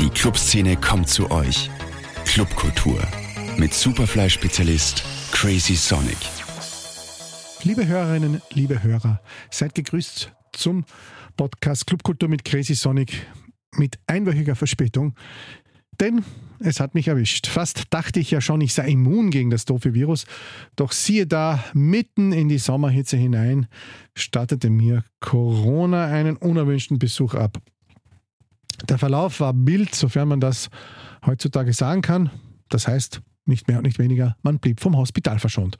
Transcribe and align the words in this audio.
Die 0.00 0.08
Clubszene 0.08 0.78
kommt 0.78 1.10
zu 1.10 1.30
euch. 1.30 1.68
Clubkultur 2.24 3.06
mit 3.58 3.74
Superfly-Spezialist 3.74 5.04
Crazy 5.30 5.74
Sonic. 5.74 6.16
Liebe 7.64 7.86
Hörerinnen, 7.86 8.40
liebe 8.54 8.82
Hörer, 8.82 9.20
seid 9.50 9.74
gegrüßt 9.74 10.32
zum 10.54 10.86
Podcast 11.36 11.86
Clubkultur 11.86 12.30
mit 12.30 12.46
Crazy 12.46 12.74
Sonic 12.74 13.26
mit 13.76 13.98
einwöchiger 14.06 14.56
Verspätung. 14.56 15.14
Denn 16.00 16.24
es 16.60 16.80
hat 16.80 16.94
mich 16.94 17.08
erwischt. 17.08 17.46
Fast 17.46 17.84
dachte 17.90 18.20
ich 18.20 18.30
ja 18.30 18.40
schon, 18.40 18.62
ich 18.62 18.72
sei 18.72 18.88
immun 18.88 19.28
gegen 19.28 19.50
das 19.50 19.66
doofe 19.66 19.92
Virus. 19.92 20.24
Doch 20.76 20.92
siehe 20.92 21.26
da, 21.26 21.62
mitten 21.74 22.32
in 22.32 22.48
die 22.48 22.56
Sommerhitze 22.56 23.18
hinein 23.18 23.66
startete 24.14 24.70
mir 24.70 25.04
Corona 25.20 26.06
einen 26.06 26.38
unerwünschten 26.38 26.98
Besuch 26.98 27.34
ab. 27.34 27.58
Der 28.88 28.98
Verlauf 28.98 29.40
war 29.40 29.52
mild, 29.52 29.94
sofern 29.94 30.28
man 30.28 30.40
das 30.40 30.68
heutzutage 31.24 31.72
sagen 31.72 32.02
kann. 32.02 32.30
Das 32.68 32.88
heißt, 32.88 33.20
nicht 33.44 33.68
mehr 33.68 33.78
und 33.78 33.84
nicht 33.84 33.98
weniger, 33.98 34.36
man 34.42 34.58
blieb 34.58 34.80
vom 34.80 34.96
Hospital 34.96 35.38
verschont. 35.38 35.76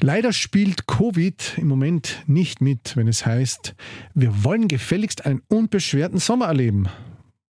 Leider 0.00 0.32
spielt 0.32 0.86
Covid 0.86 1.58
im 1.58 1.68
Moment 1.68 2.22
nicht 2.26 2.60
mit, 2.60 2.96
wenn 2.96 3.08
es 3.08 3.24
heißt, 3.24 3.74
wir 4.14 4.44
wollen 4.44 4.66
gefälligst 4.66 5.26
einen 5.26 5.42
unbeschwerten 5.48 6.18
Sommer 6.18 6.46
erleben. 6.46 6.88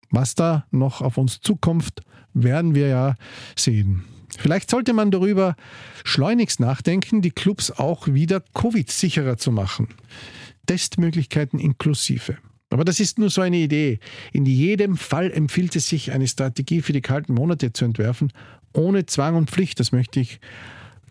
Was 0.10 0.36
da 0.36 0.66
noch 0.72 1.02
auf 1.02 1.18
uns 1.18 1.42
zukommt, 1.42 2.02
werden 2.34 2.74
wir 2.74 2.88
ja 2.88 3.16
sehen. 3.56 4.04
Vielleicht 4.38 4.70
sollte 4.70 4.94
man 4.94 5.12
darüber 5.12 5.56
schleunigst 6.04 6.60
nachdenken, 6.60 7.22
die 7.22 7.32
Clubs 7.32 7.72
auch 7.72 8.08
wieder 8.08 8.42
Covid-sicherer 8.54 9.38
zu 9.38 9.52
machen. 9.52 9.90
Testmöglichkeiten 10.66 11.60
inklusive. 11.60 12.38
Aber 12.70 12.86
das 12.86 13.00
ist 13.00 13.18
nur 13.18 13.30
so 13.30 13.42
eine 13.42 13.58
Idee. 13.58 14.00
In 14.32 14.46
jedem 14.46 14.96
Fall 14.96 15.32
empfiehlt 15.32 15.76
es 15.76 15.88
sich, 15.88 16.12
eine 16.12 16.28
Strategie 16.28 16.82
für 16.82 16.94
die 16.94 17.02
kalten 17.02 17.34
Monate 17.34 17.74
zu 17.74 17.86
entwerfen, 17.86 18.32
ohne 18.74 19.06
Zwang 19.06 19.36
und 19.36 19.50
Pflicht, 19.50 19.80
das 19.80 19.92
möchte 19.92 20.20
ich 20.20 20.40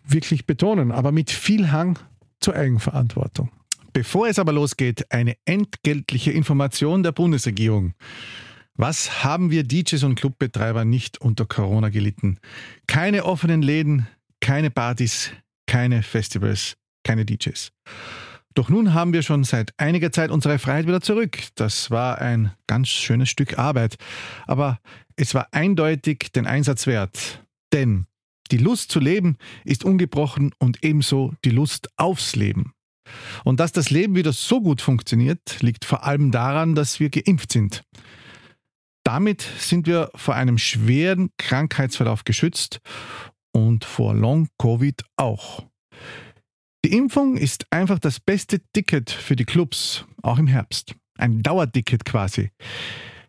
wirklich 0.05 0.45
betonen, 0.45 0.91
aber 0.91 1.11
mit 1.11 1.31
viel 1.31 1.71
Hang 1.71 1.99
zur 2.39 2.55
Eigenverantwortung. 2.55 3.51
Bevor 3.93 4.27
es 4.27 4.39
aber 4.39 4.53
losgeht, 4.53 5.11
eine 5.11 5.35
entgeltliche 5.45 6.31
Information 6.31 7.03
der 7.03 7.11
Bundesregierung. 7.11 7.93
Was 8.75 9.23
haben 9.23 9.51
wir 9.51 9.63
DJs 9.63 10.03
und 10.03 10.15
Clubbetreiber 10.15 10.85
nicht 10.85 11.19
unter 11.19 11.45
Corona 11.45 11.89
gelitten? 11.89 12.39
Keine 12.87 13.25
offenen 13.25 13.61
Läden, 13.61 14.07
keine 14.39 14.71
Partys, 14.71 15.31
keine 15.67 16.01
Festivals, 16.01 16.77
keine 17.03 17.25
DJs. 17.25 17.71
Doch 18.55 18.69
nun 18.69 18.93
haben 18.93 19.13
wir 19.13 19.21
schon 19.21 19.43
seit 19.43 19.73
einiger 19.77 20.11
Zeit 20.11 20.31
unsere 20.31 20.59
Freiheit 20.59 20.87
wieder 20.87 21.01
zurück. 21.01 21.37
Das 21.55 21.91
war 21.91 22.19
ein 22.19 22.51
ganz 22.67 22.89
schönes 22.89 23.29
Stück 23.29 23.57
Arbeit. 23.59 23.95
Aber 24.47 24.79
es 25.15 25.33
war 25.33 25.47
eindeutig 25.51 26.31
den 26.33 26.47
Einsatz 26.47 26.87
wert. 26.87 27.45
Denn 27.71 28.05
die 28.51 28.57
Lust 28.57 28.91
zu 28.91 28.99
leben 28.99 29.37
ist 29.63 29.85
ungebrochen 29.85 30.51
und 30.57 30.83
ebenso 30.83 31.33
die 31.45 31.51
Lust 31.51 31.89
aufs 31.97 32.35
Leben. 32.35 32.73
Und 33.43 33.59
dass 33.59 33.71
das 33.71 33.89
Leben 33.89 34.15
wieder 34.15 34.33
so 34.33 34.61
gut 34.61 34.81
funktioniert, 34.81 35.61
liegt 35.61 35.85
vor 35.85 36.03
allem 36.03 36.31
daran, 36.31 36.75
dass 36.75 36.99
wir 36.99 37.09
geimpft 37.09 37.51
sind. 37.51 37.83
Damit 39.03 39.41
sind 39.41 39.87
wir 39.87 40.11
vor 40.15 40.35
einem 40.35 40.57
schweren 40.57 41.31
Krankheitsverlauf 41.37 42.23
geschützt 42.25 42.79
und 43.51 43.85
vor 43.85 44.13
Long-Covid 44.13 45.03
auch. 45.15 45.68
Die 46.85 46.93
Impfung 46.93 47.35
ist 47.35 47.65
einfach 47.71 47.99
das 47.99 48.19
beste 48.19 48.61
Ticket 48.73 49.09
für 49.09 49.35
die 49.35 49.45
Clubs, 49.45 50.05
auch 50.23 50.37
im 50.37 50.47
Herbst. 50.47 50.95
Ein 51.17 51.43
Dauerticket 51.43 52.05
quasi. 52.05 52.51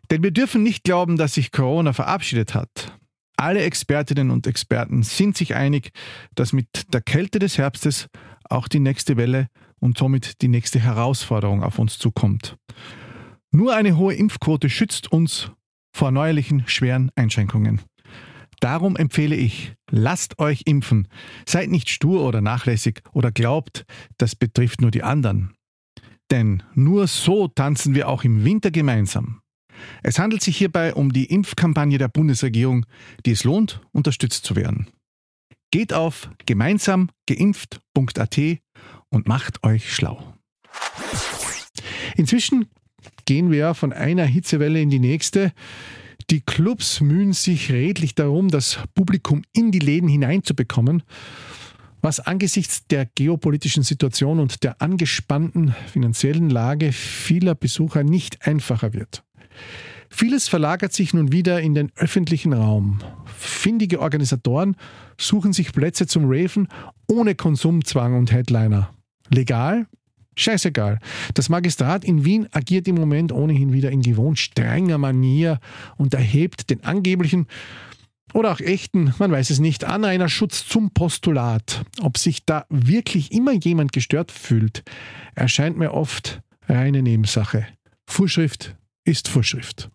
Denn 0.09 0.23
wir 0.23 0.31
dürfen 0.31 0.63
nicht 0.63 0.83
glauben, 0.83 1.17
dass 1.17 1.33
sich 1.33 1.51
Corona 1.51 1.91
verabschiedet 1.91 2.55
hat. 2.55 2.97
Alle 3.35 3.63
Expertinnen 3.63 4.29
und 4.29 4.47
Experten 4.47 5.03
sind 5.03 5.35
sich 5.35 5.55
einig, 5.55 5.91
dass 6.35 6.53
mit 6.53 6.93
der 6.93 7.01
Kälte 7.01 7.39
des 7.39 7.57
Herbstes 7.57 8.07
auch 8.43 8.67
die 8.67 8.79
nächste 8.79 9.17
Welle 9.17 9.47
und 9.79 9.97
somit 9.97 10.41
die 10.41 10.47
nächste 10.47 10.79
Herausforderung 10.79 11.63
auf 11.63 11.79
uns 11.79 11.97
zukommt. 11.97 12.55
Nur 13.51 13.75
eine 13.75 13.97
hohe 13.97 14.13
Impfquote 14.13 14.69
schützt 14.69 15.11
uns 15.11 15.51
vor 15.93 16.11
neuerlichen 16.11 16.67
schweren 16.67 17.11
Einschränkungen. 17.15 17.81
Darum 18.61 18.95
empfehle 18.95 19.35
ich, 19.35 19.73
lasst 19.89 20.39
euch 20.39 20.61
impfen. 20.65 21.07
Seid 21.47 21.69
nicht 21.69 21.89
stur 21.89 22.23
oder 22.23 22.41
nachlässig 22.41 23.01
oder 23.11 23.31
glaubt, 23.31 23.85
das 24.17 24.35
betrifft 24.35 24.81
nur 24.81 24.91
die 24.91 25.01
anderen. 25.03 25.55
Denn 26.29 26.61
nur 26.75 27.07
so 27.07 27.47
tanzen 27.47 27.95
wir 27.95 28.07
auch 28.07 28.23
im 28.23 28.45
Winter 28.45 28.69
gemeinsam. 28.69 29.41
Es 30.03 30.19
handelt 30.19 30.43
sich 30.43 30.57
hierbei 30.57 30.93
um 30.93 31.11
die 31.11 31.25
Impfkampagne 31.25 31.97
der 31.97 32.07
Bundesregierung, 32.07 32.85
die 33.25 33.31
es 33.31 33.43
lohnt, 33.43 33.81
unterstützt 33.93 34.45
zu 34.45 34.55
werden. 34.55 34.85
Geht 35.71 35.91
auf 35.91 36.29
gemeinsamgeimpft.at 36.45 38.39
und 39.09 39.27
macht 39.27 39.63
euch 39.63 39.91
schlau. 39.91 40.35
Inzwischen 42.15 42.67
gehen 43.25 43.49
wir 43.49 43.73
von 43.73 43.91
einer 43.91 44.25
Hitzewelle 44.25 44.79
in 44.79 44.91
die 44.91 44.99
nächste. 44.99 45.51
Die 46.29 46.41
Clubs 46.41 47.01
mühen 47.01 47.33
sich 47.33 47.71
redlich 47.71 48.15
darum, 48.15 48.49
das 48.49 48.79
Publikum 48.95 49.43
in 49.53 49.71
die 49.71 49.79
Läden 49.79 50.09
hineinzubekommen, 50.09 51.03
was 52.01 52.19
angesichts 52.19 52.87
der 52.87 53.05
geopolitischen 53.05 53.83
Situation 53.83 54.39
und 54.39 54.63
der 54.63 54.81
angespannten 54.81 55.75
finanziellen 55.91 56.49
Lage 56.49 56.91
vieler 56.91 57.55
Besucher 57.55 58.03
nicht 58.03 58.45
einfacher 58.47 58.93
wird. 58.93 59.23
Vieles 60.09 60.49
verlagert 60.49 60.91
sich 60.91 61.13
nun 61.13 61.31
wieder 61.31 61.61
in 61.61 61.73
den 61.73 61.91
öffentlichen 61.95 62.53
Raum. 62.53 62.99
Findige 63.37 64.01
Organisatoren 64.01 64.75
suchen 65.17 65.53
sich 65.53 65.71
Plätze 65.71 66.05
zum 66.05 66.25
Raven 66.25 66.67
ohne 67.07 67.35
Konsumzwang 67.35 68.17
und 68.17 68.31
Headliner. 68.31 68.93
Legal 69.29 69.87
Scheißegal. 70.35 70.99
Das 71.33 71.49
Magistrat 71.49 72.05
in 72.05 72.23
Wien 72.23 72.47
agiert 72.51 72.87
im 72.87 72.95
Moment 72.95 73.31
ohnehin 73.31 73.73
wieder 73.73 73.91
in 73.91 74.01
gewohnt 74.01 74.39
strenger 74.39 74.97
Manier 74.97 75.59
und 75.97 76.13
erhebt 76.13 76.69
den 76.69 76.83
angeblichen 76.83 77.47
oder 78.33 78.51
auch 78.51 78.61
echten, 78.61 79.13
man 79.19 79.31
weiß 79.31 79.49
es 79.49 79.59
nicht, 79.59 79.83
Anrainerschutz 79.83 80.65
zum 80.67 80.91
Postulat. 80.91 81.83
Ob 82.01 82.17
sich 82.17 82.45
da 82.45 82.65
wirklich 82.69 83.33
immer 83.33 83.51
jemand 83.51 83.91
gestört 83.91 84.31
fühlt, 84.31 84.83
erscheint 85.35 85.77
mir 85.77 85.93
oft 85.93 86.41
reine 86.67 87.01
Nebensache. 87.01 87.67
Vorschrift 88.07 88.75
ist 89.03 89.27
Vorschrift. 89.27 89.89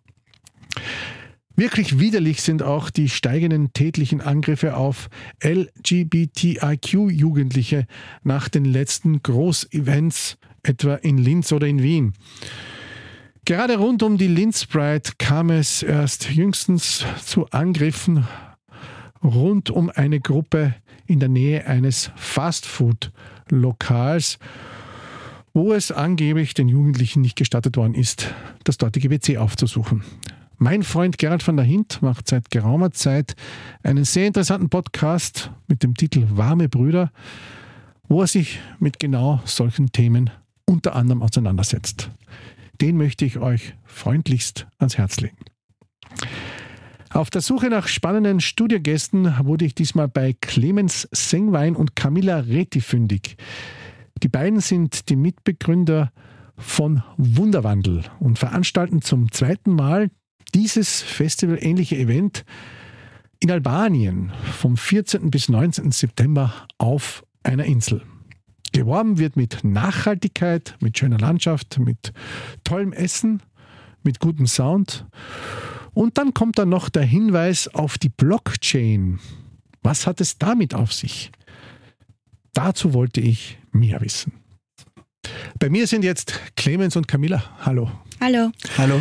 Wirklich 1.59 1.97
widerlich 1.97 2.43
sind 2.43 2.61
auch 2.61 2.91
die 2.91 3.09
steigenden 3.09 3.73
tätlichen 3.73 4.21
Angriffe 4.21 4.77
auf 4.77 5.09
LGBTIQ-Jugendliche 5.43 7.87
nach 8.21 8.47
den 8.47 8.63
letzten 8.63 9.23
Großevents, 9.23 10.37
etwa 10.61 10.93
in 10.93 11.17
Linz 11.17 11.51
oder 11.51 11.65
in 11.65 11.81
Wien. 11.81 12.13
Gerade 13.45 13.77
rund 13.77 14.03
um 14.03 14.19
die 14.19 14.27
Linz 14.27 14.67
Pride 14.67 15.13
kam 15.17 15.49
es 15.49 15.81
erst 15.81 16.29
jüngstens 16.29 17.03
zu 17.25 17.49
Angriffen 17.49 18.27
rund 19.23 19.71
um 19.71 19.89
eine 19.89 20.19
Gruppe 20.19 20.75
in 21.07 21.19
der 21.19 21.29
Nähe 21.29 21.65
eines 21.65 22.11
Fastfood-Lokals, 22.17 24.37
wo 25.55 25.73
es 25.73 25.91
angeblich 25.91 26.53
den 26.53 26.67
Jugendlichen 26.67 27.23
nicht 27.23 27.35
gestattet 27.35 27.77
worden 27.77 27.95
ist, 27.95 28.31
das 28.63 28.77
dortige 28.77 29.09
WC 29.09 29.39
aufzusuchen. 29.39 30.03
Mein 30.59 30.81
Freund 30.81 31.19
Gerald 31.19 31.47
van 31.47 31.55
der 31.55 31.65
Hint 31.65 32.01
macht 32.01 32.27
seit 32.27 32.49
geraumer 32.49 32.91
Zeit 32.91 33.35
einen 33.83 34.05
sehr 34.05 34.25
interessanten 34.25 34.69
Podcast 34.69 35.51
mit 35.67 35.83
dem 35.83 35.93
Titel 35.93 36.25
Warme 36.31 36.67
Brüder, 36.67 37.11
wo 38.07 38.21
er 38.21 38.27
sich 38.27 38.59
mit 38.79 38.99
genau 38.99 39.39
solchen 39.45 39.91
Themen 39.91 40.31
unter 40.65 40.95
anderem 40.95 41.21
auseinandersetzt. 41.21 42.09
Den 42.81 42.97
möchte 42.97 43.23
ich 43.23 43.37
euch 43.37 43.75
freundlichst 43.83 44.65
ans 44.79 44.97
Herz 44.97 45.19
legen. 45.19 45.37
Auf 47.11 47.29
der 47.29 47.41
Suche 47.41 47.69
nach 47.69 47.87
spannenden 47.87 48.39
Studiogästen 48.39 49.35
wurde 49.45 49.65
ich 49.65 49.75
diesmal 49.75 50.07
bei 50.07 50.33
Clemens 50.41 51.07
Sengwein 51.11 51.75
und 51.75 51.95
Camilla 51.95 52.39
Reti 52.39 52.81
fündig. 52.81 53.37
Die 54.23 54.27
beiden 54.27 54.59
sind 54.59 55.09
die 55.09 55.17
Mitbegründer 55.17 56.11
von 56.57 57.03
Wunderwandel 57.17 58.05
und 58.19 58.39
veranstalten 58.39 59.03
zum 59.03 59.31
zweiten 59.31 59.71
Mal 59.71 60.09
dieses 60.53 61.01
festivalähnliche 61.01 61.97
Event 61.97 62.45
in 63.39 63.51
Albanien 63.51 64.31
vom 64.57 64.77
14. 64.77 65.29
bis 65.29 65.49
19. 65.49 65.91
September 65.91 66.67
auf 66.77 67.23
einer 67.43 67.65
Insel. 67.65 68.01
Geworben 68.73 69.17
wird 69.17 69.35
mit 69.35 69.63
Nachhaltigkeit, 69.63 70.75
mit 70.81 70.97
schöner 70.97 71.17
Landschaft, 71.17 71.79
mit 71.79 72.13
tollem 72.63 72.93
Essen, 72.93 73.41
mit 74.03 74.19
gutem 74.19 74.47
Sound. 74.47 75.05
Und 75.93 76.17
dann 76.17 76.33
kommt 76.33 76.59
dann 76.59 76.69
noch 76.69 76.89
der 76.89 77.03
Hinweis 77.03 77.67
auf 77.67 77.97
die 77.97 78.09
Blockchain. 78.09 79.19
Was 79.81 80.05
hat 80.05 80.21
es 80.21 80.37
damit 80.37 80.73
auf 80.75 80.93
sich? 80.93 81.31
Dazu 82.53 82.93
wollte 82.93 83.21
ich 83.21 83.57
mehr 83.71 84.01
wissen. 84.01 84.33
Bei 85.59 85.69
mir 85.69 85.87
sind 85.87 86.03
jetzt 86.03 86.39
Clemens 86.55 86.95
und 86.95 87.07
Camilla. 87.07 87.43
Hallo. 87.65 87.91
Hallo. 88.19 88.51
Hallo. 88.77 88.99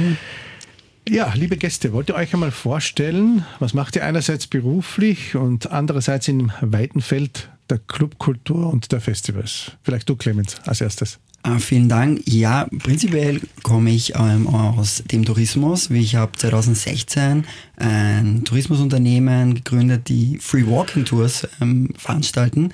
Ja, 1.09 1.33
liebe 1.35 1.57
Gäste, 1.57 1.93
wollt 1.93 2.09
ihr 2.09 2.17
euch 2.17 2.35
einmal 2.35 2.51
vorstellen, 2.51 3.45
was 3.61 3.75
macht 3.75 3.95
ihr 3.95 4.05
einerseits 4.05 4.49
beruflich 4.49 5.37
und 5.37 5.71
andererseits 5.71 6.27
im 6.27 6.51
weiten 6.61 7.01
Feld 7.01 7.49
der 7.71 7.79
Clubkultur 7.79 8.73
und 8.73 8.91
der 8.91 9.01
Festivals? 9.01 9.71
Vielleicht 9.85 10.09
du, 10.09 10.17
Clemens, 10.17 10.57
als 10.65 10.81
erstes. 10.81 11.21
Ah, 11.45 11.61
vielen 11.61 11.89
Dank. 11.89 12.23
Ja, 12.27 12.67
prinzipiell 12.81 13.41
komme 13.63 13.91
ich 13.91 14.17
ähm, 14.17 14.49
aus 14.49 15.05
dem 15.05 15.25
Tourismus. 15.25 15.91
Ich 15.91 16.17
habe 16.17 16.33
2016 16.37 17.45
ein 17.77 18.43
Tourismusunternehmen 18.45 19.55
gegründet, 19.55 20.09
die 20.09 20.39
Free 20.41 20.67
Walking 20.67 21.05
Tours 21.05 21.47
ähm, 21.61 21.91
veranstalten. 21.97 22.73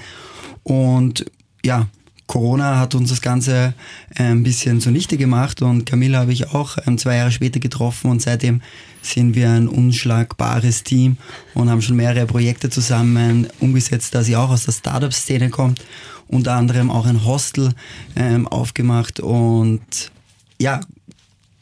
Und 0.62 1.26
ja, 1.62 1.86
Corona 2.32 2.78
hat 2.78 2.94
uns 2.94 3.10
das 3.10 3.20
Ganze 3.20 3.74
äh, 4.14 4.22
ein 4.22 4.42
bisschen 4.42 4.80
zunichte 4.80 5.18
gemacht 5.18 5.60
und 5.60 5.84
Camilla 5.84 6.20
habe 6.20 6.32
ich 6.32 6.48
auch 6.54 6.78
ähm, 6.86 6.96
zwei 6.96 7.16
Jahre 7.16 7.30
später 7.30 7.60
getroffen 7.60 8.10
und 8.10 8.22
seitdem 8.22 8.62
sind 9.02 9.34
wir 9.34 9.50
ein 9.50 9.68
unschlagbares 9.68 10.82
Team 10.82 11.18
und 11.52 11.68
haben 11.68 11.82
schon 11.82 11.96
mehrere 11.96 12.24
Projekte 12.24 12.70
zusammen 12.70 13.48
umgesetzt, 13.60 14.14
da 14.14 14.22
sie 14.22 14.34
auch 14.34 14.48
aus 14.48 14.64
der 14.64 14.72
Startup-Szene 14.72 15.50
kommt, 15.50 15.84
unter 16.26 16.54
anderem 16.54 16.90
auch 16.90 17.04
ein 17.04 17.22
Hostel 17.26 17.74
ähm, 18.16 18.48
aufgemacht 18.48 19.20
und 19.20 20.10
ja, 20.58 20.80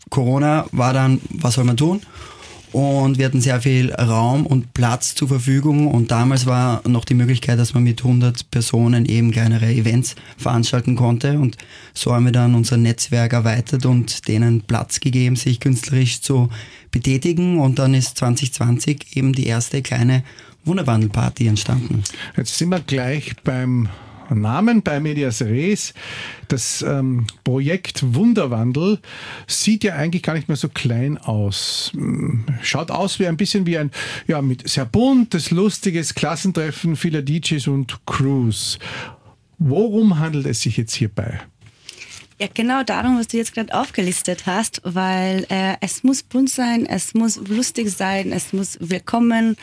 Corona 0.08 0.66
war 0.70 0.92
dann, 0.92 1.20
was 1.30 1.54
soll 1.54 1.64
man 1.64 1.78
tun? 1.78 2.00
Und 2.72 3.18
wir 3.18 3.26
hatten 3.26 3.40
sehr 3.40 3.60
viel 3.60 3.92
Raum 3.92 4.46
und 4.46 4.74
Platz 4.74 5.14
zur 5.14 5.28
Verfügung. 5.28 5.88
Und 5.88 6.10
damals 6.10 6.46
war 6.46 6.86
noch 6.88 7.04
die 7.04 7.14
Möglichkeit, 7.14 7.58
dass 7.58 7.74
man 7.74 7.82
mit 7.82 8.02
100 8.02 8.50
Personen 8.50 9.06
eben 9.06 9.32
kleinere 9.32 9.72
Events 9.72 10.14
veranstalten 10.36 10.94
konnte. 10.94 11.38
Und 11.38 11.56
so 11.94 12.14
haben 12.14 12.26
wir 12.26 12.32
dann 12.32 12.54
unser 12.54 12.76
Netzwerk 12.76 13.32
erweitert 13.32 13.86
und 13.86 14.28
denen 14.28 14.62
Platz 14.62 15.00
gegeben, 15.00 15.34
sich 15.34 15.58
künstlerisch 15.58 16.20
zu 16.20 16.48
betätigen. 16.92 17.58
Und 17.58 17.78
dann 17.80 17.94
ist 17.94 18.18
2020 18.18 19.16
eben 19.16 19.32
die 19.32 19.46
erste 19.46 19.82
kleine 19.82 20.22
Wunderwandelparty 20.64 21.48
entstanden. 21.48 22.04
Jetzt 22.36 22.56
sind 22.56 22.68
wir 22.68 22.80
gleich 22.80 23.34
beim 23.42 23.88
Namen 24.34 24.82
bei 24.82 25.00
Medias 25.00 25.42
Res. 25.42 25.94
Das 26.48 26.82
ähm, 26.82 27.26
Projekt 27.44 28.14
Wunderwandel 28.14 28.98
sieht 29.46 29.84
ja 29.84 29.94
eigentlich 29.94 30.22
gar 30.22 30.34
nicht 30.34 30.48
mehr 30.48 30.56
so 30.56 30.68
klein 30.68 31.18
aus. 31.18 31.90
Hm, 31.94 32.44
schaut 32.62 32.90
aus 32.90 33.18
wie 33.18 33.26
ein 33.26 33.36
bisschen 33.36 33.66
wie 33.66 33.78
ein, 33.78 33.90
ja, 34.26 34.42
mit 34.42 34.68
sehr 34.68 34.86
buntes, 34.86 35.50
lustiges 35.50 36.14
Klassentreffen 36.14 36.96
vieler 36.96 37.22
DJs 37.22 37.68
und 37.68 38.00
Crews. 38.06 38.78
Worum 39.58 40.18
handelt 40.18 40.46
es 40.46 40.62
sich 40.62 40.76
jetzt 40.76 40.94
hierbei? 40.94 41.40
Ja, 42.40 42.48
genau 42.54 42.82
darum, 42.82 43.18
was 43.18 43.28
du 43.28 43.36
jetzt 43.36 43.52
gerade 43.52 43.74
aufgelistet 43.74 44.46
hast, 44.46 44.80
weil 44.82 45.44
äh, 45.50 45.74
es 45.82 46.02
muss 46.02 46.22
bunt 46.22 46.48
sein, 46.48 46.86
es 46.86 47.12
muss 47.12 47.36
lustig 47.36 47.90
sein, 47.90 48.32
es 48.32 48.54
muss 48.54 48.78
willkommen 48.80 49.58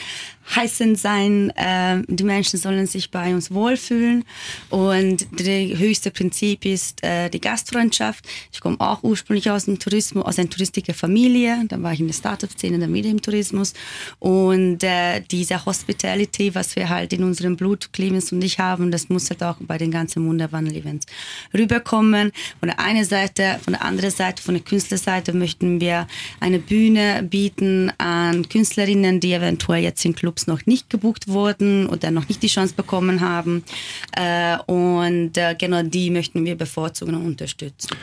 heißend 0.55 0.97
sein. 0.97 1.49
Äh, 1.55 2.03
die 2.07 2.23
Menschen 2.23 2.59
sollen 2.59 2.85
sich 2.85 3.11
bei 3.11 3.33
uns 3.33 3.51
wohlfühlen 3.51 4.23
und 4.69 5.27
das 5.31 5.47
höchste 5.47 6.11
Prinzip 6.11 6.65
ist 6.65 7.03
äh, 7.03 7.29
die 7.29 7.41
Gastfreundschaft. 7.41 8.25
Ich 8.51 8.61
komme 8.61 8.79
auch 8.79 9.01
ursprünglich 9.03 9.49
aus 9.49 9.65
dem 9.65 9.79
Tourismus, 9.79 10.23
aus 10.23 10.39
einer 10.39 10.49
touristischen 10.49 10.93
Familie. 10.93 11.63
Da 11.67 11.81
war 11.81 11.93
ich 11.93 11.99
in 11.99 12.07
der 12.07 12.13
Startup-Szene, 12.13 12.79
dann 12.79 12.93
wieder 12.93 13.09
im 13.09 13.21
Tourismus 13.21 13.73
und 14.19 14.83
äh, 14.83 15.21
diese 15.21 15.65
Hospitality, 15.65 16.53
was 16.53 16.75
wir 16.75 16.89
halt 16.89 17.11
in 17.11 17.23
unserem 17.23 17.55
Blut, 17.55 17.91
Clemens 17.91 18.31
und 18.31 18.43
ich 18.43 18.59
haben, 18.59 18.91
das 18.91 19.09
muss 19.09 19.31
halt 19.31 19.41
auch 19.41 19.57
bei 19.61 19.79
den 19.79 19.89
ganzen 19.89 20.27
Wunderwandel-Events 20.27 21.07
rüberkommen. 21.53 22.31
Und 22.61 22.66
von 22.67 22.75
der 22.75 22.85
einen 22.85 23.05
Seite, 23.05 23.59
von 23.63 23.73
der 23.73 23.85
anderen 23.85 24.11
Seite, 24.11 24.43
von 24.43 24.53
der 24.53 24.61
Künstlerseite 24.61 25.31
möchten 25.31 25.79
wir 25.79 26.05
eine 26.41 26.59
Bühne 26.59 27.23
bieten 27.23 27.93
an 27.97 28.49
Künstlerinnen, 28.49 29.21
die 29.21 29.31
eventuell 29.31 29.83
jetzt 29.83 30.03
in 30.03 30.13
Clubs 30.13 30.47
noch 30.47 30.65
nicht 30.65 30.89
gebucht 30.89 31.29
wurden 31.29 31.87
oder 31.87 32.11
noch 32.11 32.27
nicht 32.27 32.43
die 32.43 32.47
Chance 32.47 32.73
bekommen 32.75 33.21
haben. 33.21 33.63
Äh, 34.11 34.57
und 34.65 35.37
äh, 35.37 35.55
genau 35.57 35.81
die 35.81 36.09
möchten 36.09 36.43
wir 36.43 36.57
bevorzugen 36.57 37.15
und 37.15 37.25
unterstützen. 37.25 37.95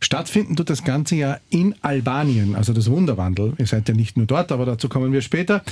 Stattfinden 0.00 0.56
tut 0.56 0.68
das 0.68 0.84
Ganze 0.84 1.14
ja 1.14 1.38
in 1.48 1.74
Albanien, 1.80 2.54
also 2.54 2.74
das 2.74 2.90
Wunderwandel. 2.90 3.54
Ihr 3.56 3.66
seid 3.66 3.88
ja 3.88 3.94
nicht 3.94 4.18
nur 4.18 4.26
dort, 4.26 4.52
aber 4.52 4.66
dazu 4.66 4.90
kommen 4.90 5.14
wir 5.14 5.22
später. 5.22 5.62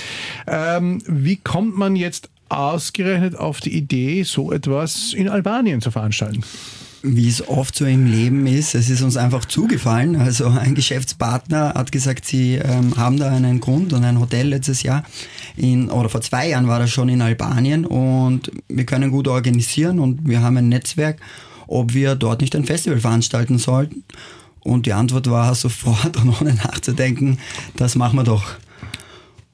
Ähm, 0.46 1.02
wie 1.06 1.36
kommt 1.36 1.76
man 1.76 1.94
jetzt 1.94 2.30
ausgerechnet 2.48 3.36
auf 3.36 3.60
die 3.60 3.76
Idee, 3.76 4.22
so 4.22 4.50
etwas 4.50 5.12
in 5.12 5.28
Albanien 5.28 5.82
zu 5.82 5.90
veranstalten? 5.90 6.42
Wie 7.02 7.28
es 7.28 7.46
oft 7.48 7.74
so 7.74 7.86
im 7.86 8.06
Leben 8.06 8.46
ist, 8.46 8.74
es 8.74 8.90
ist 8.90 9.02
uns 9.02 9.16
einfach 9.16 9.44
zugefallen. 9.46 10.16
Also 10.16 10.48
ein 10.48 10.74
Geschäftspartner 10.74 11.74
hat 11.74 11.92
gesagt, 11.92 12.26
sie 12.26 12.56
ähm, 12.56 12.96
haben 12.96 13.16
da 13.16 13.30
einen 13.30 13.60
Grund 13.60 13.92
und 13.92 14.04
ein 14.04 14.20
Hotel 14.20 14.48
letztes 14.48 14.82
Jahr 14.82 15.04
in, 15.56 15.90
oder 15.90 16.08
vor 16.08 16.20
zwei 16.20 16.48
Jahren 16.48 16.68
war 16.68 16.78
das 16.78 16.90
schon 16.90 17.08
in 17.08 17.22
Albanien 17.22 17.86
und 17.86 18.50
wir 18.68 18.84
können 18.84 19.10
gut 19.10 19.28
organisieren 19.28 19.98
und 19.98 20.28
wir 20.28 20.42
haben 20.42 20.56
ein 20.56 20.68
Netzwerk, 20.68 21.20
ob 21.66 21.94
wir 21.94 22.16
dort 22.16 22.40
nicht 22.40 22.54
ein 22.54 22.64
Festival 22.64 23.00
veranstalten 23.00 23.58
sollten. 23.58 24.04
Und 24.60 24.86
die 24.86 24.92
Antwort 24.92 25.30
war 25.30 25.54
sofort 25.54 26.16
und 26.18 26.40
ohne 26.40 26.54
nachzudenken, 26.54 27.38
das 27.76 27.96
machen 27.96 28.18
wir 28.18 28.24
doch. 28.24 28.44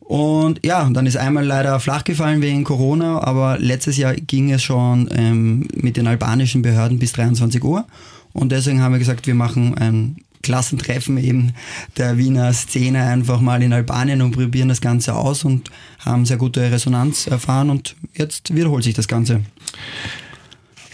Und 0.06 0.64
ja, 0.64 0.88
dann 0.88 1.06
ist 1.06 1.16
einmal 1.16 1.44
leider 1.44 1.80
flach 1.80 2.04
gefallen 2.04 2.40
wegen 2.40 2.62
Corona, 2.62 3.22
aber 3.24 3.58
letztes 3.58 3.96
Jahr 3.96 4.14
ging 4.14 4.52
es 4.52 4.62
schon 4.62 5.08
ähm, 5.12 5.66
mit 5.74 5.96
den 5.96 6.06
albanischen 6.06 6.62
Behörden 6.62 7.00
bis 7.00 7.12
23 7.12 7.62
Uhr. 7.64 7.86
Und 8.32 8.52
deswegen 8.52 8.80
haben 8.80 8.92
wir 8.92 9.00
gesagt, 9.00 9.26
wir 9.26 9.34
machen 9.34 9.76
ein 9.76 10.16
Klassentreffen 10.42 11.18
eben 11.18 11.54
der 11.96 12.18
Wiener 12.18 12.52
Szene 12.52 13.02
einfach 13.02 13.40
mal 13.40 13.62
in 13.62 13.72
Albanien 13.72 14.22
und 14.22 14.30
probieren 14.30 14.68
das 14.68 14.80
Ganze 14.80 15.16
aus 15.16 15.42
und 15.44 15.70
haben 15.98 16.24
sehr 16.24 16.36
gute 16.36 16.70
Resonanz 16.70 17.26
erfahren 17.26 17.68
und 17.68 17.96
jetzt 18.14 18.54
wiederholt 18.54 18.84
sich 18.84 18.94
das 18.94 19.08
Ganze. 19.08 19.40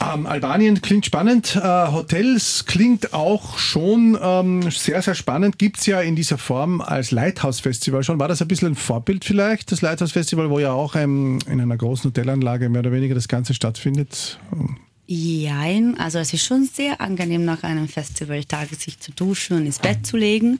Ähm, 0.00 0.26
Albanien 0.26 0.80
klingt 0.82 1.06
spannend. 1.06 1.56
Äh, 1.56 1.60
Hotels 1.60 2.64
klingt 2.66 3.14
auch 3.14 3.58
schon 3.58 4.18
ähm, 4.20 4.70
sehr, 4.70 5.02
sehr 5.02 5.14
spannend. 5.14 5.58
Gibt 5.58 5.78
es 5.78 5.86
ja 5.86 6.00
in 6.00 6.16
dieser 6.16 6.38
Form 6.38 6.80
als 6.80 7.10
Lighthouse-Festival 7.10 8.02
schon. 8.02 8.18
War 8.18 8.28
das 8.28 8.42
ein 8.42 8.48
bisschen 8.48 8.72
ein 8.72 8.74
Vorbild 8.74 9.24
vielleicht, 9.24 9.72
das 9.72 9.82
Lighthouse-Festival, 9.82 10.50
wo 10.50 10.58
ja 10.58 10.72
auch 10.72 10.94
ähm, 10.96 11.38
in 11.46 11.60
einer 11.60 11.76
großen 11.76 12.10
Hotelanlage 12.10 12.68
mehr 12.68 12.80
oder 12.80 12.92
weniger 12.92 13.14
das 13.14 13.28
Ganze 13.28 13.54
stattfindet? 13.54 14.38
Jein, 15.14 15.98
also 15.98 16.18
es 16.18 16.32
ist 16.32 16.46
schon 16.46 16.64
sehr 16.64 17.02
angenehm, 17.02 17.44
nach 17.44 17.64
einem 17.64 17.86
Festivaltag 17.86 18.70
sich 18.70 18.98
zu 18.98 19.12
duschen 19.12 19.58
und 19.58 19.66
ins 19.66 19.78
Bett 19.78 20.06
zu 20.06 20.16
legen. 20.16 20.58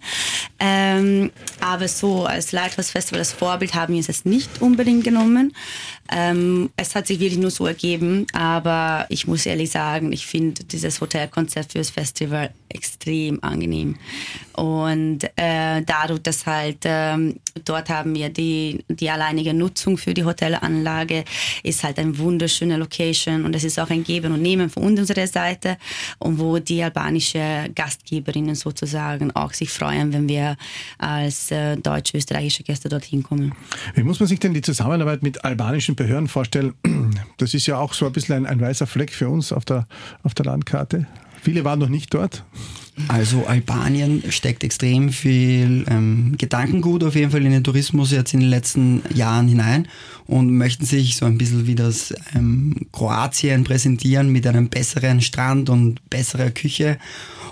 Ähm, 0.61 1.31
aber 1.61 1.89
so 1.89 2.27
als 2.27 2.53
Lighthouse 2.53 2.91
Festival, 2.91 3.21
als 3.21 3.33
Vorbild 3.33 3.75
haben 3.75 3.95
wir 3.95 4.01
es 4.07 4.27
nicht 4.27 4.61
unbedingt 4.61 5.05
genommen. 5.05 5.55
Ähm, 6.11 6.69
es 6.77 6.95
hat 6.95 7.07
sich 7.07 7.19
wirklich 7.19 7.39
nur 7.39 7.51
so 7.51 7.67
ergeben, 7.67 8.27
aber 8.35 9.07
ich 9.09 9.27
muss 9.27 9.47
ehrlich 9.47 9.71
sagen, 9.71 10.13
ich 10.13 10.27
finde 10.27 10.65
dieses 10.65 11.01
Hotelkonzept 11.01 11.73
fürs 11.73 11.89
Festival 11.89 12.51
extrem 12.69 13.43
angenehm. 13.43 13.97
Und 14.53 15.25
äh, 15.37 15.83
dadurch, 15.83 16.21
dass 16.23 16.45
halt 16.45 16.81
ähm, 16.85 17.37
dort 17.65 17.89
haben 17.89 18.15
wir 18.15 18.29
die, 18.29 18.85
die 18.89 19.09
alleinige 19.09 19.55
Nutzung 19.55 19.97
für 19.97 20.13
die 20.13 20.25
Hotelanlage, 20.25 21.25
ist 21.63 21.85
halt 21.85 21.99
eine 21.99 22.19
wunderschöne 22.19 22.77
Location 22.77 23.47
und 23.47 23.55
es 23.57 23.65
ist 23.65 23.79
auch 23.79 23.89
ein 23.89 24.05
Geben 24.05 24.33
und 24.35 24.42
Nehmen 24.43 24.71
von 24.71 24.83
unserer 24.83 25.27
Seite 25.27 25.79
und 26.19 26.39
wo 26.39 26.59
die 26.59 26.83
albanische 26.83 27.71
Gastgeberinnen 27.75 28.55
sozusagen 28.55 29.31
auch 29.33 29.53
sich 29.53 29.71
freuen, 29.71 30.13
wenn 30.13 30.29
wir 30.29 30.57
als 30.99 31.51
äh, 31.51 31.77
deutsch-österreichische 31.77 32.63
Gäste 32.63 32.89
dorthin 32.89 33.23
kommen. 33.23 33.55
Wie 33.95 34.03
muss 34.03 34.21
man 34.21 34.27
sich 34.27 34.41
denn 34.41 34.55
die 34.55 34.63
Zusammenarbeit 34.63 35.23
mit 35.23 35.45
albanischen 35.45 35.95
Behörden 35.95 36.29
vorstellen? 36.29 36.75
Das 37.39 37.55
ist 37.55 37.67
ja 37.67 37.79
auch 37.79 37.93
so 37.93 38.07
ein 38.07 38.13
bisschen 38.13 38.35
ein, 38.37 38.47
ein 38.47 38.61
weißer 38.61 38.87
Fleck 38.87 39.13
für 39.13 39.29
uns 39.29 39.53
auf 39.53 39.65
der, 39.65 39.87
auf 40.23 40.35
der 40.35 40.47
Landkarte. 40.47 41.07
Viele 41.43 41.65
waren 41.65 41.79
noch 41.79 41.89
nicht 41.89 42.15
dort. 42.15 42.45
Also 43.09 43.47
Albanien 43.47 44.23
steckt 44.29 44.65
extrem 44.65 45.11
viel 45.11 45.87
ähm, 45.89 46.35
Gedankengut 46.37 47.03
auf 47.05 47.15
jeden 47.15 47.31
Fall 47.31 47.45
in 47.45 47.53
den 47.53 47.65
Tourismus 47.65 48.11
jetzt 48.11 48.35
in 48.35 48.41
den 48.41 48.51
letzten 48.51 49.03
Jahren 49.15 49.49
hinein 49.49 49.89
und 50.27 50.55
möchten 50.57 50.85
sich 50.85 51.17
so 51.17 51.25
ein 51.25 51.39
bisschen 51.39 51.67
wie 51.67 51.75
das 51.75 52.15
ähm, 52.35 52.87
Kroatien 52.93 53.65
präsentieren 53.65 54.29
mit 54.29 54.47
einem 54.47 54.69
besseren 54.69 55.23
Strand 55.23 55.71
und 55.71 56.09
besserer 56.11 56.51
Küche 56.51 56.99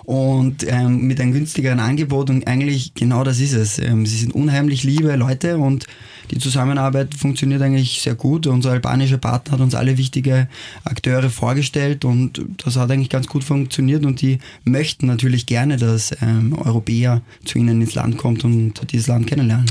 und 0.05 0.67
ähm, 0.69 1.07
mit 1.07 1.21
einem 1.21 1.33
günstigeren 1.33 1.79
Angebot 1.79 2.31
und 2.31 2.47
eigentlich 2.47 2.95
genau 2.95 3.23
das 3.23 3.39
ist 3.39 3.53
es. 3.53 3.79
Ähm, 3.79 4.07
sie 4.07 4.19
sind 4.19 4.35
unheimlich 4.35 4.83
liebe 4.83 5.15
Leute 5.15 5.57
und 5.57 5.87
die 6.31 6.39
Zusammenarbeit 6.39 7.15
funktioniert 7.15 7.63
eigentlich 7.63 8.03
sehr 8.03 8.17
gut. 8.17 8.47
Unser 8.47 8.71
albanischer 8.73 9.19
Partner 9.19 9.53
hat 9.53 9.61
uns 9.61 9.75
alle 9.75 9.99
wichtige 9.99 10.49
Akteure 10.85 11.31
vorgestellt 11.31 12.05
und 12.05 12.45
das 12.65 12.77
hat 12.77 12.91
eigentlich 12.91 13.09
ganz 13.09 13.27
gut 13.27 13.45
funktioniert 13.45 14.05
und 14.05 14.21
die 14.21 14.39
möchten 14.65 15.07
natürlich 15.07 15.30
gerne, 15.47 15.77
dass 15.77 16.15
ähm, 16.23 16.53
Europäer 16.53 17.23
zu 17.45 17.59
ihnen 17.59 17.81
ins 17.81 17.95
Land 17.95 18.17
kommt 18.19 18.45
und 18.45 18.93
dieses 18.93 19.07
Land 19.07 19.27
kennenlernen. 19.27 19.71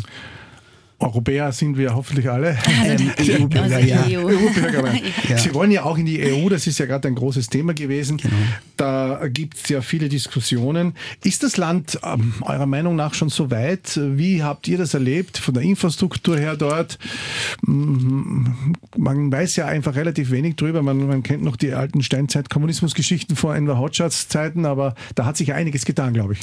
Europäer 0.99 1.51
sind 1.51 1.77
wir 1.77 1.95
hoffentlich 1.95 2.29
alle. 2.29 2.57
Ähm, 2.89 3.11
EU-Bürger, 3.19 3.79
ja. 3.79 4.03
EU-Bürger. 4.07 4.83
Ja. 5.27 5.37
Sie 5.37 5.53
wollen 5.53 5.69
ja 5.71 5.83
auch 5.83 5.97
in 5.97 6.05
die 6.05 6.21
EU, 6.23 6.49
das 6.49 6.65
ist 6.65 6.79
ja 6.79 6.85
gerade 6.85 7.07
ein 7.07 7.15
großes 7.15 7.49
Thema 7.49 7.73
gewesen. 7.73 8.19
Da 8.77 9.21
gibt 9.27 9.57
es 9.57 9.69
ja 9.69 9.81
viele 9.81 10.09
Diskussionen. 10.09 10.93
Ist 11.23 11.43
das 11.43 11.57
Land 11.57 11.99
ähm, 12.03 12.33
eurer 12.41 12.65
Meinung 12.65 12.95
nach 12.95 13.13
schon 13.13 13.29
so 13.29 13.51
weit? 13.51 13.99
Wie 14.01 14.41
habt 14.43 14.67
ihr 14.67 14.77
das 14.77 14.93
erlebt 14.93 15.37
von 15.37 15.53
der 15.53 15.63
Infrastruktur 15.63 16.37
her 16.37 16.55
dort? 16.55 16.97
Mm, 17.61 18.45
Man 18.97 19.31
weiß 19.31 19.55
ja 19.57 19.65
einfach 19.67 19.95
relativ 19.95 20.31
wenig 20.31 20.55
drüber. 20.55 20.81
Man, 20.81 21.05
man 21.07 21.21
kennt 21.23 21.43
noch 21.43 21.57
die 21.57 21.73
alten 21.73 22.01
Steinzeit-Kommunismusgeschichten 22.01 23.35
vor 23.35 23.55
Enver 23.55 23.77
Hoxhas 23.77 24.27
Zeiten, 24.29 24.65
aber 24.65 24.95
da 25.15 25.25
hat 25.25 25.37
sich 25.37 25.49
ja 25.49 25.55
einiges 25.55 25.85
getan, 25.85 26.13
glaube 26.13 26.33
ich. 26.33 26.39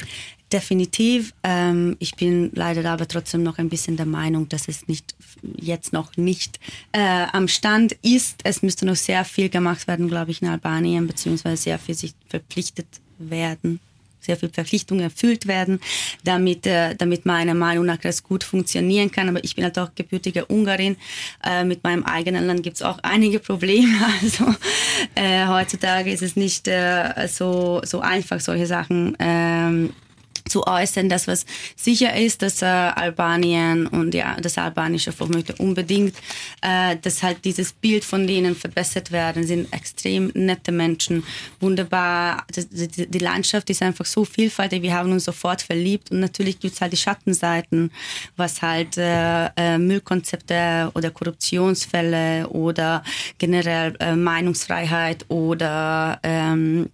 Definitiv. 0.53 1.35
Ähm, 1.43 1.97
ich 1.99 2.15
bin 2.15 2.51
leider 2.55 2.89
aber 2.89 3.09
trotzdem 3.09 3.43
noch 3.43 3.59
ein 3.59 3.69
bisschen 3.69 3.97
der 3.97 4.07
Meinung, 4.07 4.49
dass 4.49 4.69
es 4.69 4.87
nicht 4.87 5.17
jetzt 5.57 5.93
noch 5.93 6.17
nicht 6.17 6.61
äh, 6.93 7.27
am 7.33 7.49
Stand 7.49 7.97
ist. 8.03 8.41
Es 8.45 8.63
müsste 8.63 8.87
noch 8.87 8.95
sehr 8.95 9.25
viel 9.25 9.49
gemacht 9.49 9.89
werden, 9.89 10.09
glaube 10.09 10.31
ich, 10.31 10.43
in 10.43 10.49
Albanien, 10.49 11.09
beziehungsweise 11.09 11.61
sehr 11.61 11.79
viel 11.81 11.97
sich 11.97 12.15
verpflichtet 12.29 12.87
werden 13.19 13.81
sehr 14.27 14.37
viel 14.37 14.51
Verpflichtungen 14.51 15.05
erfüllt 15.05 15.47
werden, 15.47 15.81
damit, 16.25 16.67
äh, 16.67 16.95
damit 16.97 17.25
meiner 17.25 17.55
Meinung 17.55 17.87
nach 17.87 17.99
das 17.99 18.23
gut 18.23 18.45
funktionieren 18.45 19.11
kann. 19.11 19.29
Aber 19.29 19.43
ich 19.43 19.55
bin 19.55 19.65
halt 19.65 19.79
auch 19.79 19.95
gebürtige 19.95 20.45
Ungarin. 20.47 20.97
Äh, 21.45 21.65
mit 21.65 21.83
meinem 21.85 22.05
eigenen 22.05 22.47
Land 22.47 22.63
gibt 22.63 22.77
es 22.77 22.83
auch 22.83 22.99
einige 23.03 23.39
Probleme. 23.39 23.87
Also 24.23 24.47
äh, 25.15 25.47
heutzutage 25.47 26.11
ist 26.11 26.23
es 26.23 26.37
nicht 26.37 26.67
äh, 26.67 27.29
so, 27.29 27.81
so 27.85 28.01
einfach, 28.01 28.41
solche 28.41 28.67
Sachen 28.67 29.17
ähm, 29.21 29.93
zu 30.49 30.67
äußern. 30.67 31.09
Das, 31.09 31.27
was 31.27 31.47
sicher 31.77 32.17
ist, 32.17 32.43
dass 32.43 32.63
äh, 32.63 32.67
Albanien 32.67 33.87
und 33.87 34.15
ja, 34.15 34.37
das 34.41 34.59
albanische 34.59 35.13
Volk 35.13 35.35
möchte 35.35 35.55
unbedingt, 35.57 36.17
äh, 36.63 36.97
dass 36.97 37.23
halt 37.23 37.45
dieses 37.45 37.73
Bild 37.73 38.05
von 38.05 38.27
denen 38.27 38.55
verbessert 38.55 39.13
werden. 39.13 39.43
Sie 39.43 39.49
sind 39.49 39.73
extrem 39.73 40.31
nette 40.35 40.73
Menschen, 40.73 41.25
wunderbar. 41.61 42.45
Das, 42.53 42.69
die, 42.69 43.07
die 43.07 43.19
Landschaft 43.19 43.71
ist 43.71 43.83
einfach 43.83 44.07
so 44.07 44.25
vielfältig. 44.25 44.83
Wir 44.83 44.95
haben 44.95 45.13
uns 45.13 45.25
sofort 45.25 45.63
verliebt 45.63 46.11
und 46.11 46.21
natürlich 46.21 46.59
gibt 46.61 46.75
es 46.75 46.81
halt 46.81 46.93
die 46.93 46.97
Schattenseiten, 46.97 47.91
was 48.37 48.63
halt 48.63 48.97
äh, 48.97 49.47
äh, 49.57 49.79
Müllkonzepte 49.79 50.91
oder 50.95 51.11
Korruptionsfälle 51.11 52.49
oder 52.49 53.03
generell 53.39 53.95
äh, 54.01 54.15
Meinungsfreiheit 54.15 55.25
oder 55.29 56.19
ähm, 56.23 56.91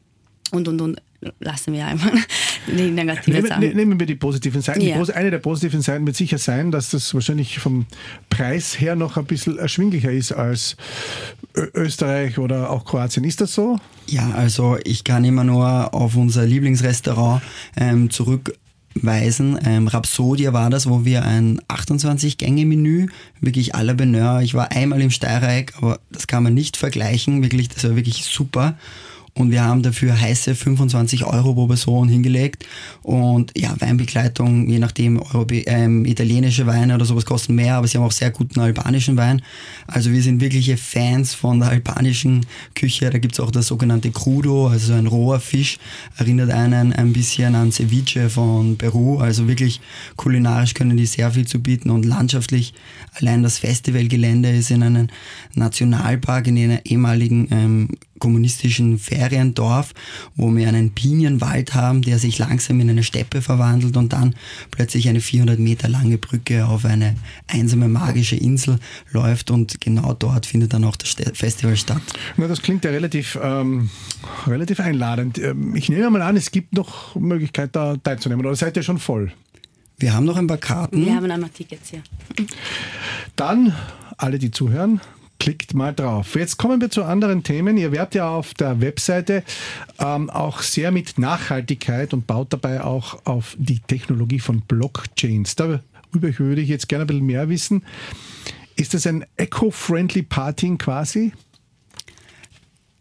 und 0.52 0.68
und 0.68 0.80
und 0.80 1.00
lassen 1.40 1.72
wir 1.72 1.86
einfach 1.86 2.10
die 2.66 2.90
negative 2.90 3.30
Nehmen, 3.36 3.46
Sachen. 3.48 3.60
ne- 3.62 3.74
nehmen 3.74 3.98
wir 4.00 4.06
die 4.06 4.14
positiven 4.14 4.60
Seiten. 4.62 4.80
Ja. 4.80 5.00
Eine 5.00 5.30
der 5.30 5.38
positiven 5.38 5.82
Seiten 5.82 6.06
wird 6.06 6.16
sicher 6.16 6.38
sein, 6.38 6.70
dass 6.70 6.90
das 6.90 7.12
wahrscheinlich 7.14 7.58
vom 7.58 7.86
Preis 8.30 8.80
her 8.80 8.96
noch 8.96 9.16
ein 9.16 9.24
bisschen 9.24 9.58
erschwinglicher 9.58 10.10
ist 10.10 10.32
als 10.32 10.76
Ö 11.56 11.68
Österreich 11.74 12.38
oder 12.38 12.70
auch 12.70 12.84
Kroatien. 12.84 13.24
Ist 13.24 13.40
das 13.40 13.54
so? 13.54 13.78
Ja, 14.06 14.30
also 14.32 14.78
ich 14.84 15.04
kann 15.04 15.24
immer 15.24 15.44
nur 15.44 15.94
auf 15.94 16.16
unser 16.16 16.44
Lieblingsrestaurant 16.46 17.42
ähm, 17.76 18.10
zurückweisen. 18.10 19.58
Ähm, 19.64 19.86
Rhapsodia 19.88 20.52
war 20.52 20.70
das, 20.70 20.88
wo 20.88 21.04
wir 21.04 21.24
ein 21.24 21.60
28-Gänge-Menü, 21.68 23.06
wirklich 23.40 23.74
à 23.74 23.82
la 23.82 23.92
Benheur. 23.92 24.40
Ich 24.42 24.54
war 24.54 24.70
einmal 24.72 25.00
im 25.02 25.10
Steirereck, 25.10 25.74
aber 25.76 25.98
das 26.10 26.26
kann 26.26 26.42
man 26.42 26.54
nicht 26.54 26.76
vergleichen. 26.76 27.42
Wirklich, 27.42 27.68
das 27.68 27.84
war 27.84 27.96
wirklich 27.96 28.24
super. 28.24 28.76
Und 29.34 29.50
wir 29.50 29.64
haben 29.64 29.82
dafür 29.82 30.20
heiße 30.20 30.54
25 30.54 31.24
Euro 31.24 31.54
pro 31.54 31.66
Person 31.66 32.06
hingelegt. 32.06 32.66
Und 33.02 33.50
ja, 33.56 33.74
Weinbegleitung, 33.78 34.68
je 34.68 34.78
nachdem, 34.78 35.18
Europä 35.18 35.62
ähm, 35.66 36.04
italienische 36.04 36.66
Weine 36.66 36.94
oder 36.94 37.06
sowas 37.06 37.24
kosten 37.24 37.54
mehr, 37.54 37.76
aber 37.76 37.88
sie 37.88 37.96
haben 37.96 38.04
auch 38.04 38.12
sehr 38.12 38.30
guten 38.30 38.60
albanischen 38.60 39.16
Wein. 39.16 39.40
Also 39.86 40.12
wir 40.12 40.20
sind 40.20 40.42
wirkliche 40.42 40.76
Fans 40.76 41.32
von 41.32 41.60
der 41.60 41.70
albanischen 41.70 42.44
Küche. 42.74 43.08
Da 43.08 43.18
gibt's 43.18 43.40
auch 43.40 43.50
das 43.50 43.68
sogenannte 43.68 44.10
Crudo, 44.10 44.68
also 44.68 44.88
so 44.88 44.92
ein 44.92 45.06
roher 45.06 45.40
Fisch. 45.40 45.78
Erinnert 46.18 46.50
einen 46.50 46.92
ein 46.92 47.14
bisschen 47.14 47.54
an 47.54 47.72
Ceviche 47.72 48.28
von 48.28 48.76
Peru. 48.76 49.18
Also 49.18 49.48
wirklich 49.48 49.80
kulinarisch 50.16 50.74
können 50.74 50.98
die 50.98 51.06
sehr 51.06 51.30
viel 51.30 51.46
zu 51.46 51.58
bieten 51.58 51.88
und 51.88 52.04
landschaftlich. 52.04 52.74
Allein 53.14 53.42
das 53.42 53.58
Festivalgelände 53.58 54.50
ist 54.50 54.70
in 54.70 54.82
einem 54.82 55.08
Nationalpark, 55.54 56.48
in 56.48 56.58
einer 56.58 56.84
ehemaligen 56.84 57.48
ähm, 57.50 57.88
kommunistischen 58.22 59.00
Feriendorf, 59.00 59.94
wo 60.36 60.54
wir 60.54 60.68
einen 60.68 60.92
Pinienwald 60.92 61.74
haben, 61.74 62.02
der 62.02 62.20
sich 62.20 62.38
langsam 62.38 62.78
in 62.78 62.88
eine 62.88 63.02
Steppe 63.02 63.42
verwandelt 63.42 63.96
und 63.96 64.12
dann 64.12 64.36
plötzlich 64.70 65.08
eine 65.08 65.20
400 65.20 65.58
Meter 65.58 65.88
lange 65.88 66.18
Brücke 66.18 66.66
auf 66.66 66.84
eine 66.84 67.16
einsame 67.48 67.88
magische 67.88 68.36
Insel 68.36 68.78
läuft 69.10 69.50
und 69.50 69.80
genau 69.80 70.14
dort 70.14 70.46
findet 70.46 70.72
dann 70.72 70.84
auch 70.84 70.94
das 70.94 71.16
Festival 71.34 71.76
statt. 71.76 72.00
Na, 72.36 72.46
das 72.46 72.62
klingt 72.62 72.84
ja 72.84 72.92
relativ, 72.92 73.36
ähm, 73.42 73.90
relativ 74.46 74.78
einladend. 74.78 75.38
Ähm, 75.38 75.74
Ich 75.74 75.88
nehme 75.88 76.08
mal 76.08 76.22
an, 76.22 76.36
es 76.36 76.52
gibt 76.52 76.74
noch 76.74 77.16
Möglichkeit, 77.16 77.74
da 77.74 77.96
teilzunehmen. 77.96 78.46
Oder 78.46 78.54
seid 78.54 78.76
ihr 78.76 78.84
schon 78.84 79.00
voll? 79.00 79.32
Wir 79.98 80.14
haben 80.14 80.26
noch 80.26 80.36
ein 80.36 80.46
paar 80.46 80.58
Karten. 80.58 81.04
Wir 81.04 81.16
haben 81.16 81.28
einmal 81.28 81.50
Tickets 81.50 81.90
hier. 81.90 82.02
Dann, 83.34 83.74
alle, 84.16 84.38
die 84.38 84.52
zuhören, 84.52 85.00
klickt 85.42 85.74
mal 85.74 85.92
drauf. 85.92 86.36
Jetzt 86.36 86.56
kommen 86.56 86.80
wir 86.80 86.88
zu 86.88 87.02
anderen 87.02 87.42
Themen. 87.42 87.76
Ihr 87.76 87.90
werbt 87.90 88.14
ja 88.14 88.28
auf 88.28 88.54
der 88.54 88.80
Webseite 88.80 89.42
ähm, 89.98 90.30
auch 90.30 90.62
sehr 90.62 90.92
mit 90.92 91.18
Nachhaltigkeit 91.18 92.14
und 92.14 92.28
baut 92.28 92.52
dabei 92.52 92.84
auch 92.84 93.26
auf 93.26 93.56
die 93.58 93.80
Technologie 93.80 94.38
von 94.38 94.60
Blockchains. 94.60 95.56
Darüber 95.56 95.80
würde 96.12 96.60
ich 96.60 96.68
jetzt 96.68 96.88
gerne 96.88 97.02
ein 97.02 97.06
bisschen 97.08 97.26
mehr 97.26 97.48
wissen. 97.48 97.84
Ist 98.76 98.94
das 98.94 99.04
ein 99.04 99.24
eco-friendly 99.36 100.22
Parting 100.22 100.78
quasi? 100.78 101.32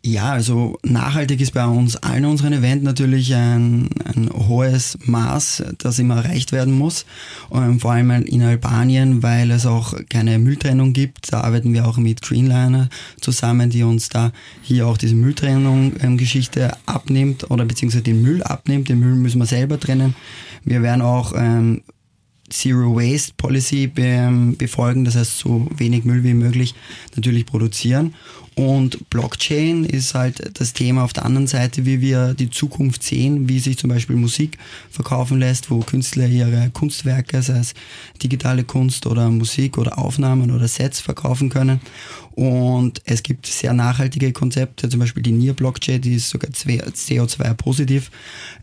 Ja, 0.04 0.32
also 0.32 0.80
nachhaltig 0.84 1.42
ist 1.42 1.54
bei 1.54 1.66
uns 1.66 1.96
allen 1.96 2.26
unseren 2.26 2.54
Events 2.54 2.84
natürlich 2.84 3.36
ein, 3.36 3.88
ein 4.04 4.32
hohes 4.32 4.98
Maß, 5.06 5.64
das 5.78 6.00
immer 6.00 6.16
erreicht 6.16 6.52
werden 6.52 6.74
muss. 6.74 7.06
Ähm, 7.54 7.80
vor 7.80 7.92
allem 7.92 8.10
in 8.10 8.42
Albanien, 8.42 9.22
weil 9.22 9.52
es 9.52 9.68
auch 9.68 9.94
keine 10.10 10.40
Mülltrennung 10.40 10.94
gibt. 10.94 11.32
Da 11.32 11.42
arbeiten 11.42 11.72
wir 11.74 11.88
auch 11.88 11.98
mit 11.98 12.24
Greenliner 12.24 12.90
zusammen, 13.20 13.70
die 13.70 13.84
uns 13.84 14.10
da 14.10 14.32
hier 14.64 14.88
auch 14.88 14.98
diese 14.98 15.14
Mülltrennung-Geschichte 15.14 16.76
abnimmt 16.88 17.52
oder 17.52 17.66
beziehungsweise 17.66 18.04
den 18.04 18.24
Müll 18.24 18.42
abnimmt. 18.42 18.90
Den 18.90 19.00
Müll 19.00 19.14
müssen 19.14 19.38
wir 19.38 19.46
selber 19.46 19.80
trennen. 19.80 20.16
Wir 20.64 20.82
werden 20.82 21.04
auch 21.04 21.34
ähm, 21.38 21.84
Zero 22.52 22.96
Waste 22.96 23.34
Policy 23.38 23.88
be 23.88 24.54
befolgen, 24.58 25.06
das 25.06 25.16
heißt 25.16 25.40
so 25.40 25.68
wenig 25.78 26.04
Müll 26.06 26.24
wie 26.24 26.34
möglich 26.34 26.76
natürlich 27.16 27.46
produzieren. 27.46 28.14
Und 28.56 29.10
Blockchain 29.10 29.86
ist 29.86 30.14
halt 30.14 30.60
das 30.60 30.74
Thema 30.74 31.06
auf 31.06 31.14
der 31.14 31.26
anderen 31.26 31.48
Seite, 31.48 31.86
wie 31.86 32.02
wir 32.02 32.34
die 32.34 32.50
Zukunft 32.50 33.02
sehen, 33.02 33.48
wie 33.48 33.60
sich 33.60 33.78
zum 33.78 33.90
Beispiel 33.90 34.18
Musik 34.18 34.58
verkaufen 34.90 35.40
lässt, 35.40 35.72
wo 35.72 35.80
Künstler 35.80 36.28
ihre 36.28 36.70
Kunstwerke, 36.72 37.42
sei 37.42 37.60
es 37.60 37.74
digitale 38.22 38.66
Kunst 38.66 39.08
oder 39.08 39.30
Musik 39.30 39.78
oder 39.78 39.98
Aufnahmen 39.98 40.52
oder 40.52 40.68
Sets 40.68 41.00
verkaufen 41.00 41.50
können. 41.50 41.80
Und 42.34 43.02
es 43.06 43.24
gibt 43.24 43.46
sehr 43.46 43.74
nachhaltige 43.74 44.32
Konzepte, 44.32 44.88
zum 44.88 45.02
Beispiel 45.02 45.22
die 45.22 45.32
Near 45.32 45.54
Blockchain, 45.54 46.02
die 46.02 46.16
ist 46.16 46.30
sogar 46.30 46.50
CO2-positiv, 46.50 48.10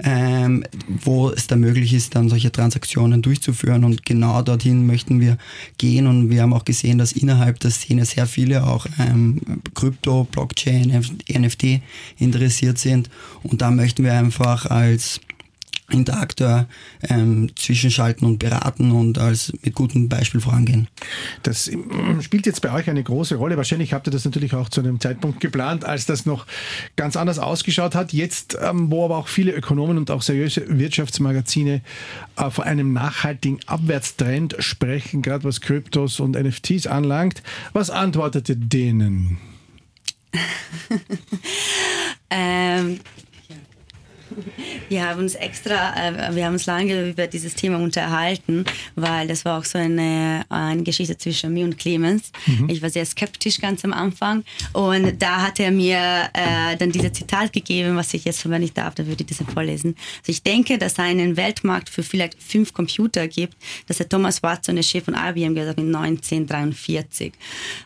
ähm, 0.01 0.65
wo 0.89 1.31
es 1.31 1.47
dann 1.47 1.61
möglich 1.61 1.93
ist, 1.93 2.15
dann 2.15 2.29
solche 2.29 2.51
Transaktionen 2.51 3.21
durchzuführen. 3.21 3.85
Und 3.85 4.07
genau 4.07 4.41
dorthin 4.43 4.87
möchten 4.87 5.21
wir 5.21 5.37
gehen. 5.77 6.07
Und 6.07 6.31
wir 6.31 6.43
haben 6.43 6.55
auch 6.55 6.65
gesehen, 6.65 6.99
dass 6.99 7.13
innerhalb 7.13 7.61
der 7.61 7.71
Szene 7.71 8.05
sehr 8.07 8.27
viele 8.27 8.67
auch 8.67 8.87
ähm, 8.99 9.41
Krypto, 9.79 10.25
Blockchain, 10.25 11.05
NFT 11.29 11.81
interessiert 12.19 12.79
sind. 12.79 13.09
Und 13.45 13.63
da 13.63 13.71
möchten 13.71 14.03
wir 14.03 14.13
einfach 14.13 14.67
als 14.67 15.21
Interakteur 15.91 16.67
ähm, 17.09 17.51
zwischenschalten 17.57 18.27
und 18.27 18.39
beraten 18.39 18.91
und 18.91 19.19
als 19.19 19.53
mit 19.63 19.75
gutem 19.75 20.09
Beispiel 20.09 20.41
vorangehen. 20.41 20.89
Das 21.45 21.67
ähm, 21.69 22.21
spielt 22.21 22.45
jetzt 22.45 22.61
bei 22.61 22.73
euch 22.73 22.91
eine 22.91 23.03
große 23.03 23.37
Rolle. 23.37 23.57
Wahrscheinlich 23.57 23.95
habt 23.95 24.07
ihr 24.07 24.11
das 24.11 24.25
natürlich 24.25 24.53
auch 24.53 24.69
zu 24.69 24.81
einem 24.81 25.01
Zeitpunkt 25.01 25.41
geplant, 25.41 25.85
als 25.85 26.05
das 26.05 26.27
noch 26.27 26.47
ganz 26.97 27.17
anders 27.17 27.39
ausgeschaut 27.39 27.95
hat. 27.95 28.13
Jetzt, 28.13 28.59
ähm, 28.61 28.91
wo 28.91 29.05
aber 29.05 29.17
auch 29.17 29.29
viele 29.29 29.53
Ökonomen 29.53 29.97
und 29.97 30.11
auch 30.11 30.23
seriöse 30.23 30.65
Wirtschaftsmagazine 30.69 31.81
äh, 32.37 32.51
von 32.51 32.65
einem 32.65 32.93
nachhaltigen 32.93 33.61
Abwärtstrend 33.67 34.57
sprechen, 34.59 35.23
gerade 35.23 35.45
was 35.45 35.63
Kryptos 35.63 36.21
und 36.21 36.33
NFTs 36.33 36.87
anlangt. 36.87 37.43
Was 37.73 37.89
antwortet 37.89 38.49
ihr 38.51 38.57
denen? 38.57 39.39
Ähm, 42.31 43.01
Wir 44.89 45.07
haben 45.09 45.21
uns 45.21 45.35
extra, 45.35 45.95
äh, 45.97 46.35
wir 46.35 46.47
haben 46.47 46.55
uns 46.55 46.67
lange 46.67 47.11
über 47.11 47.27
dieses 47.27 47.55
Thema 47.55 47.79
unterhalten, 47.79 48.65
weil 48.95 49.29
das 49.29 49.45
war 49.45 49.59
auch 49.59 49.65
so 49.65 49.79
eine, 49.79 50.45
eine 50.49 50.83
Geschichte 50.83 51.17
zwischen 51.17 51.53
mir 51.53 51.65
und 51.65 51.79
Clemens. 51.79 52.33
Mhm. 52.47 52.69
Ich 52.71 52.81
war 52.81 52.91
sehr 52.91 53.05
skeptisch 53.05 53.61
ganz 53.61 53.85
am 53.85 53.93
Anfang 53.93 54.45
und 54.73 55.21
da 55.21 55.43
hat 55.43 55.61
er 55.61 55.71
mir 55.71 56.31
äh, 56.33 56.77
dann 56.77 56.91
dieses 56.91 57.13
Zitat 57.13 57.53
gegeben, 57.53 57.97
was 57.97 58.15
ich 58.15 58.25
jetzt 58.25 58.49
wenn 58.49 58.63
ich 58.63 58.73
darf, 58.73 58.95
dann 58.95 59.07
würde 59.07 59.25
ich 59.29 59.37
das 59.37 59.47
vorlesen. 59.53 59.95
Also 60.21 60.33
ich 60.33 60.43
denke, 60.43 60.79
dass 60.79 60.93
es 60.93 60.99
einen 60.99 61.37
Weltmarkt 61.37 61.89
für 61.89 62.03
vielleicht 62.03 62.41
fünf 62.43 62.73
Computer 62.73 63.29
gibt, 63.29 63.57
dass 63.87 63.99
der 63.99 64.09
Thomas 64.09 64.43
Watson, 64.43 64.77
der 64.77 64.83
Chef 64.83 65.05
von 65.05 65.15
IBM, 65.15 65.55
gesagt 65.55 65.79
hat, 65.79 65.85
in 65.85 65.95
1943. 65.95 67.33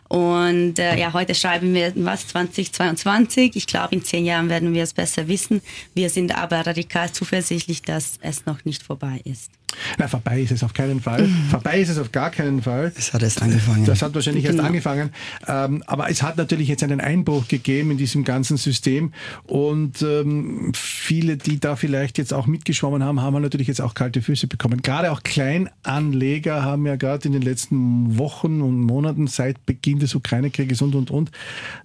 Und 0.07 0.79
äh, 0.79 0.97
ja, 0.99 1.13
heute 1.13 1.35
schreiben 1.35 1.73
wir 1.73 1.91
was 1.95 2.27
2022. 2.27 3.55
Ich 3.55 3.67
glaube, 3.67 3.95
in 3.95 4.03
zehn 4.03 4.25
Jahren 4.25 4.49
werden 4.49 4.73
wir 4.73 4.83
es 4.83 4.93
besser 4.93 5.27
wissen. 5.27 5.61
Wir 5.93 6.09
sind 6.09 6.32
aber 6.33 6.65
radikal 6.65 7.11
zuversichtlich, 7.11 7.81
dass 7.81 8.17
es 8.21 8.45
noch 8.45 8.65
nicht 8.65 8.83
vorbei 8.83 9.21
ist. 9.23 9.51
Na, 9.97 10.07
vorbei 10.07 10.41
ist 10.41 10.51
es 10.51 10.63
auf 10.63 10.73
keinen 10.73 11.01
Fall. 11.01 11.27
Mhm. 11.27 11.49
vorbei 11.49 11.79
ist 11.79 11.89
es 11.89 11.97
auf 11.97 12.11
gar 12.11 12.29
keinen 12.31 12.61
Fall. 12.61 12.91
Es 12.95 13.13
hat 13.13 13.23
erst 13.23 13.41
angefangen. 13.41 13.85
Das 13.85 14.01
hat 14.01 14.13
wahrscheinlich 14.13 14.45
genau. 14.45 14.57
erst 14.57 14.67
angefangen. 14.67 15.11
Ähm, 15.47 15.83
aber 15.87 16.09
es 16.09 16.21
hat 16.21 16.37
natürlich 16.37 16.67
jetzt 16.67 16.83
einen 16.83 17.01
Einbruch 17.01 17.47
gegeben 17.47 17.91
in 17.91 17.97
diesem 17.97 18.23
ganzen 18.23 18.57
System. 18.57 19.13
Und 19.43 20.01
ähm, 20.01 20.71
viele, 20.75 21.37
die 21.37 21.59
da 21.59 21.75
vielleicht 21.75 22.17
jetzt 22.17 22.33
auch 22.33 22.45
mitgeschwommen 22.45 23.03
haben, 23.03 23.21
haben 23.21 23.41
natürlich 23.41 23.67
jetzt 23.67 23.81
auch 23.81 23.93
kalte 23.93 24.21
Füße 24.21 24.47
bekommen. 24.47 24.81
Gerade 24.81 25.11
auch 25.11 25.23
Kleinanleger 25.23 26.63
haben 26.63 26.85
ja 26.85 26.95
gerade 26.95 27.27
in 27.27 27.33
den 27.33 27.41
letzten 27.41 28.17
Wochen 28.17 28.61
und 28.61 28.79
Monaten 28.79 29.27
seit 29.27 29.65
Beginn 29.65 29.99
des 29.99 30.15
Ukraine-Krieges 30.15 30.81
und, 30.81 30.95
und, 30.95 31.11
und, 31.11 31.31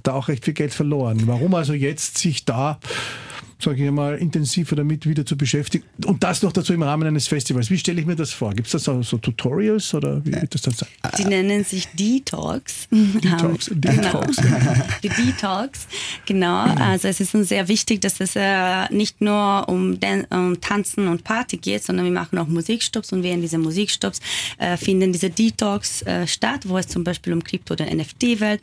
da 0.02 0.12
auch 0.12 0.28
recht 0.28 0.44
viel 0.44 0.54
Geld 0.54 0.74
verloren. 0.74 1.22
Warum 1.26 1.54
also 1.54 1.72
jetzt 1.72 2.18
sich 2.18 2.44
da 2.44 2.78
sage 3.60 3.84
ich 3.84 3.90
mal, 3.90 4.16
intensiver 4.16 4.76
damit 4.76 5.06
wieder 5.06 5.26
zu 5.26 5.36
beschäftigen. 5.36 5.84
Und 6.04 6.22
das 6.22 6.42
noch 6.42 6.52
dazu 6.52 6.72
im 6.72 6.82
Rahmen 6.82 7.08
eines 7.08 7.26
Festivals. 7.26 7.70
Wie 7.70 7.78
stelle 7.78 8.00
ich 8.00 8.06
mir 8.06 8.14
das 8.14 8.32
vor? 8.32 8.54
Gibt 8.54 8.66
es 8.66 8.72
da 8.72 8.78
so, 8.78 9.02
so, 9.02 9.18
Tutorials 9.18 9.92
oder 9.94 10.24
wie 10.24 10.32
wird 10.32 10.54
das 10.54 10.62
dann 10.62 10.74
sein? 10.74 10.88
Die 11.18 11.24
nennen 11.24 11.64
sich 11.64 11.88
Detox. 11.88 12.88
Detox. 12.90 13.70
Detox. 13.74 14.36
Genau. 14.36 14.74
Die 15.02 15.08
Detox, 15.08 15.88
genau. 16.26 16.64
Also 16.76 17.08
es 17.08 17.20
ist 17.20 17.34
uns 17.34 17.48
sehr 17.48 17.66
wichtig, 17.68 18.00
dass 18.00 18.20
es 18.20 18.36
äh, 18.36 18.92
nicht 18.92 19.20
nur 19.20 19.68
um, 19.68 19.98
um 20.30 20.60
Tanzen 20.60 21.08
und 21.08 21.24
Party 21.24 21.56
geht, 21.56 21.82
sondern 21.82 22.04
wir 22.04 22.12
machen 22.12 22.38
auch 22.38 22.46
Musikstops 22.46 23.12
und 23.12 23.22
während 23.22 23.42
dieser 23.42 23.58
Musikstops 23.58 24.20
äh, 24.58 24.76
finden 24.76 25.12
diese 25.12 25.30
Detox 25.30 26.02
äh, 26.02 26.26
statt, 26.26 26.68
wo 26.68 26.78
es 26.78 26.86
zum 26.86 27.02
Beispiel 27.02 27.32
um 27.32 27.42
Krypto- 27.42 27.74
oder 27.74 27.92
NFT-Welt 27.92 28.60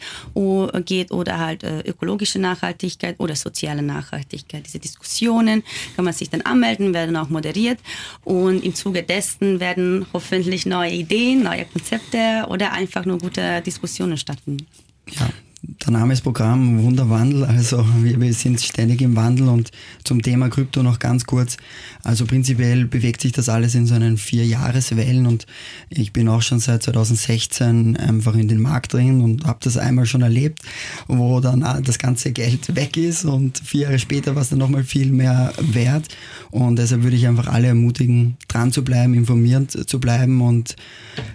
geht 0.85 1.11
oder 1.11 1.39
halt 1.39 1.63
äh, 1.63 1.81
ökologische 1.81 2.39
Nachhaltigkeit 2.39 3.19
oder 3.19 3.35
soziale 3.35 3.81
Nachhaltigkeit. 3.81 4.65
Diese 4.65 4.79
Diskussionen, 4.85 5.63
kann 5.95 6.05
man 6.05 6.13
sich 6.13 6.29
dann 6.29 6.41
anmelden, 6.41 6.93
werden 6.93 7.15
auch 7.17 7.29
moderiert 7.29 7.79
und 8.23 8.63
im 8.63 8.75
Zuge 8.75 9.03
dessen 9.03 9.59
werden 9.59 10.05
hoffentlich 10.13 10.65
neue 10.65 10.91
Ideen, 10.91 11.43
neue 11.43 11.65
Konzepte 11.65 12.45
oder 12.49 12.71
einfach 12.71 13.05
nur 13.05 13.17
gute 13.17 13.61
Diskussionen 13.61 14.17
stattfinden. 14.17 14.67
Ja, 15.11 15.29
der 15.67 15.91
Name 15.91 16.13
ist 16.13 16.21
Programm 16.21 16.83
Wunderwandel, 16.83 17.43
also 17.43 17.85
wir, 18.01 18.19
wir, 18.19 18.33
sind 18.33 18.61
ständig 18.61 19.01
im 19.01 19.15
Wandel 19.15 19.49
und 19.49 19.71
zum 20.03 20.21
Thema 20.21 20.49
Krypto 20.49 20.83
noch 20.83 20.99
ganz 20.99 21.25
kurz. 21.25 21.57
Also 22.03 22.25
prinzipiell 22.25 22.85
bewegt 22.85 23.21
sich 23.21 23.31
das 23.31 23.49
alles 23.49 23.73
in 23.73 23.87
so 23.87 23.95
einen 23.95 24.17
vier 24.17 24.45
Jahreswellen 24.45 25.25
und 25.25 25.47
ich 25.89 26.13
bin 26.13 26.27
auch 26.27 26.41
schon 26.41 26.59
seit 26.59 26.83
2016 26.83 27.97
einfach 27.97 28.35
in 28.35 28.47
den 28.47 28.61
Markt 28.61 28.93
drin 28.93 29.21
und 29.21 29.45
habe 29.45 29.59
das 29.63 29.77
einmal 29.77 30.05
schon 30.05 30.21
erlebt, 30.21 30.59
wo 31.07 31.39
dann 31.39 31.65
das 31.83 31.97
ganze 31.97 32.31
Geld 32.31 32.75
weg 32.75 32.97
ist 32.97 33.25
und 33.25 33.59
vier 33.59 33.83
Jahre 33.83 33.99
später 33.99 34.35
war 34.35 34.43
es 34.43 34.49
dann 34.49 34.59
nochmal 34.59 34.83
viel 34.83 35.11
mehr 35.11 35.53
wert 35.59 36.07
und 36.51 36.77
deshalb 36.77 37.03
würde 37.03 37.15
ich 37.15 37.27
einfach 37.27 37.47
alle 37.47 37.67
ermutigen, 37.67 38.37
dran 38.47 38.71
zu 38.71 38.83
bleiben, 38.83 39.13
informiert 39.13 39.71
zu 39.71 39.99
bleiben 39.99 40.41
und, 40.41 40.75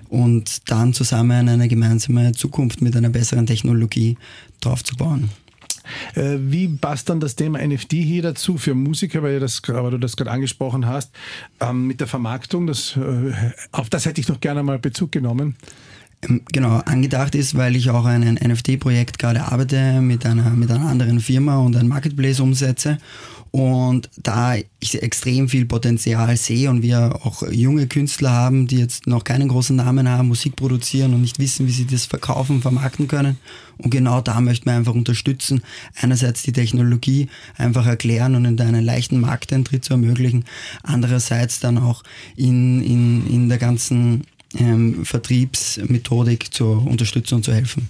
und 0.08 0.70
dann 0.70 0.92
zusammen 0.92 1.48
eine 1.48 1.68
gemeinsame 1.68 2.32
Zukunft 2.32 2.80
mit 2.80 2.96
einer 2.96 3.10
besseren 3.10 3.46
Technologie 3.46 4.16
drauf 4.60 4.84
zu 4.84 4.96
bauen. 4.96 5.30
Äh, 6.14 6.36
wie 6.38 6.68
passt 6.68 7.08
dann 7.08 7.20
das 7.20 7.36
Thema 7.36 7.64
NFT 7.64 7.92
hier 7.92 8.22
dazu 8.22 8.58
für 8.58 8.74
Musiker, 8.74 9.22
weil, 9.22 9.40
das, 9.40 9.62
weil 9.66 9.90
du 9.90 9.98
das 9.98 10.16
gerade 10.16 10.30
angesprochen 10.30 10.86
hast, 10.86 11.12
ähm, 11.60 11.86
mit 11.86 12.00
der 12.00 12.06
Vermarktung? 12.06 12.66
Das, 12.66 12.96
äh, 12.96 13.32
auf 13.72 13.90
das 13.90 14.06
hätte 14.06 14.20
ich 14.20 14.28
noch 14.28 14.40
gerne 14.40 14.62
mal 14.62 14.78
Bezug 14.78 15.12
genommen. 15.12 15.56
Ähm, 16.22 16.42
genau, 16.52 16.80
angedacht 16.84 17.34
ist, 17.34 17.56
weil 17.56 17.76
ich 17.76 17.90
auch 17.90 18.04
ein 18.04 18.34
NFT-Projekt 18.34 19.18
gerade 19.18 19.44
arbeite 19.44 20.00
mit 20.00 20.26
einer, 20.26 20.50
mit 20.50 20.70
einer 20.70 20.88
anderen 20.88 21.20
Firma 21.20 21.58
und 21.58 21.76
ein 21.76 21.88
Marketplace 21.88 22.40
umsetze 22.40 22.98
und 23.52 24.08
da 24.16 24.54
ich 24.78 25.02
extrem 25.02 25.48
viel 25.48 25.66
Potenzial 25.66 26.36
sehe 26.36 26.70
und 26.70 26.82
wir 26.82 27.18
auch 27.24 27.42
junge 27.50 27.88
Künstler 27.88 28.30
haben, 28.30 28.68
die 28.68 28.78
jetzt 28.78 29.08
noch 29.08 29.24
keinen 29.24 29.48
großen 29.48 29.74
Namen 29.74 30.08
haben, 30.08 30.28
Musik 30.28 30.54
produzieren 30.54 31.14
und 31.14 31.22
nicht 31.22 31.40
wissen, 31.40 31.66
wie 31.66 31.72
sie 31.72 31.86
das 31.86 32.06
verkaufen, 32.06 32.62
vermarkten 32.62 33.08
können. 33.08 33.38
Und 33.78 33.90
genau 33.90 34.20
da 34.20 34.40
möchten 34.40 34.66
wir 34.66 34.74
einfach 34.74 34.94
unterstützen. 34.94 35.62
Einerseits 36.00 36.44
die 36.44 36.52
Technologie 36.52 37.28
einfach 37.56 37.86
erklären 37.86 38.36
und 38.36 38.44
in 38.44 38.60
einen 38.60 38.84
leichten 38.84 39.18
Markteintritt 39.18 39.84
zu 39.84 39.94
ermöglichen. 39.94 40.44
Andererseits 40.84 41.58
dann 41.58 41.78
auch 41.78 42.04
in, 42.36 42.80
in, 42.82 43.26
in 43.26 43.48
der 43.48 43.58
ganzen 43.58 44.26
ähm, 44.58 45.04
Vertriebsmethodik 45.04 46.52
zu 46.52 46.72
unterstützen 46.72 47.36
und 47.36 47.44
zu 47.44 47.52
helfen. 47.52 47.88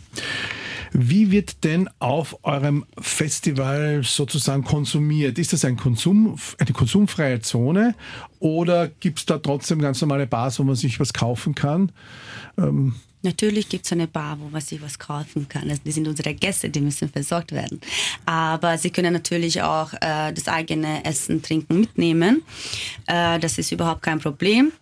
Wie 0.92 1.30
wird 1.30 1.62
denn 1.62 1.88
auf 2.00 2.44
eurem 2.44 2.84
Festival 2.98 4.02
sozusagen 4.02 4.64
konsumiert? 4.64 5.38
Ist 5.38 5.52
das 5.52 5.64
ein 5.64 5.76
Konsum, 5.76 6.36
eine 6.58 6.72
konsumfreie 6.72 7.40
Zone 7.40 7.94
oder 8.40 8.88
gibt 8.88 9.20
es 9.20 9.26
da 9.26 9.38
trotzdem 9.38 9.80
ganz 9.80 10.00
normale 10.00 10.26
Bars, 10.26 10.58
wo 10.58 10.64
man 10.64 10.74
sich 10.74 10.98
was 10.98 11.12
kaufen 11.12 11.54
kann? 11.54 11.92
Ähm 12.58 12.94
Natürlich 13.22 13.68
gibt 13.68 13.84
es 13.84 13.92
eine 13.92 14.06
Bar, 14.06 14.38
wo 14.40 14.48
man 14.48 14.62
sich 14.62 14.80
was 14.80 14.98
kaufen 14.98 15.46
kann. 15.46 15.68
Also 15.68 15.82
die 15.84 15.92
sind 15.92 16.08
unsere 16.08 16.32
Gäste, 16.32 16.70
die 16.70 16.80
müssen 16.80 17.10
versorgt 17.10 17.52
werden. 17.52 17.78
Aber 18.24 18.78
sie 18.78 18.88
können 18.90 19.12
natürlich 19.12 19.60
auch 19.60 19.92
äh, 19.92 20.32
das 20.32 20.48
eigene 20.48 21.04
Essen, 21.04 21.42
Trinken 21.42 21.80
mitnehmen. 21.80 22.42
Äh, 23.06 23.38
das 23.38 23.58
ist 23.58 23.72
überhaupt 23.72 24.00
kein 24.00 24.20
Problem. 24.20 24.72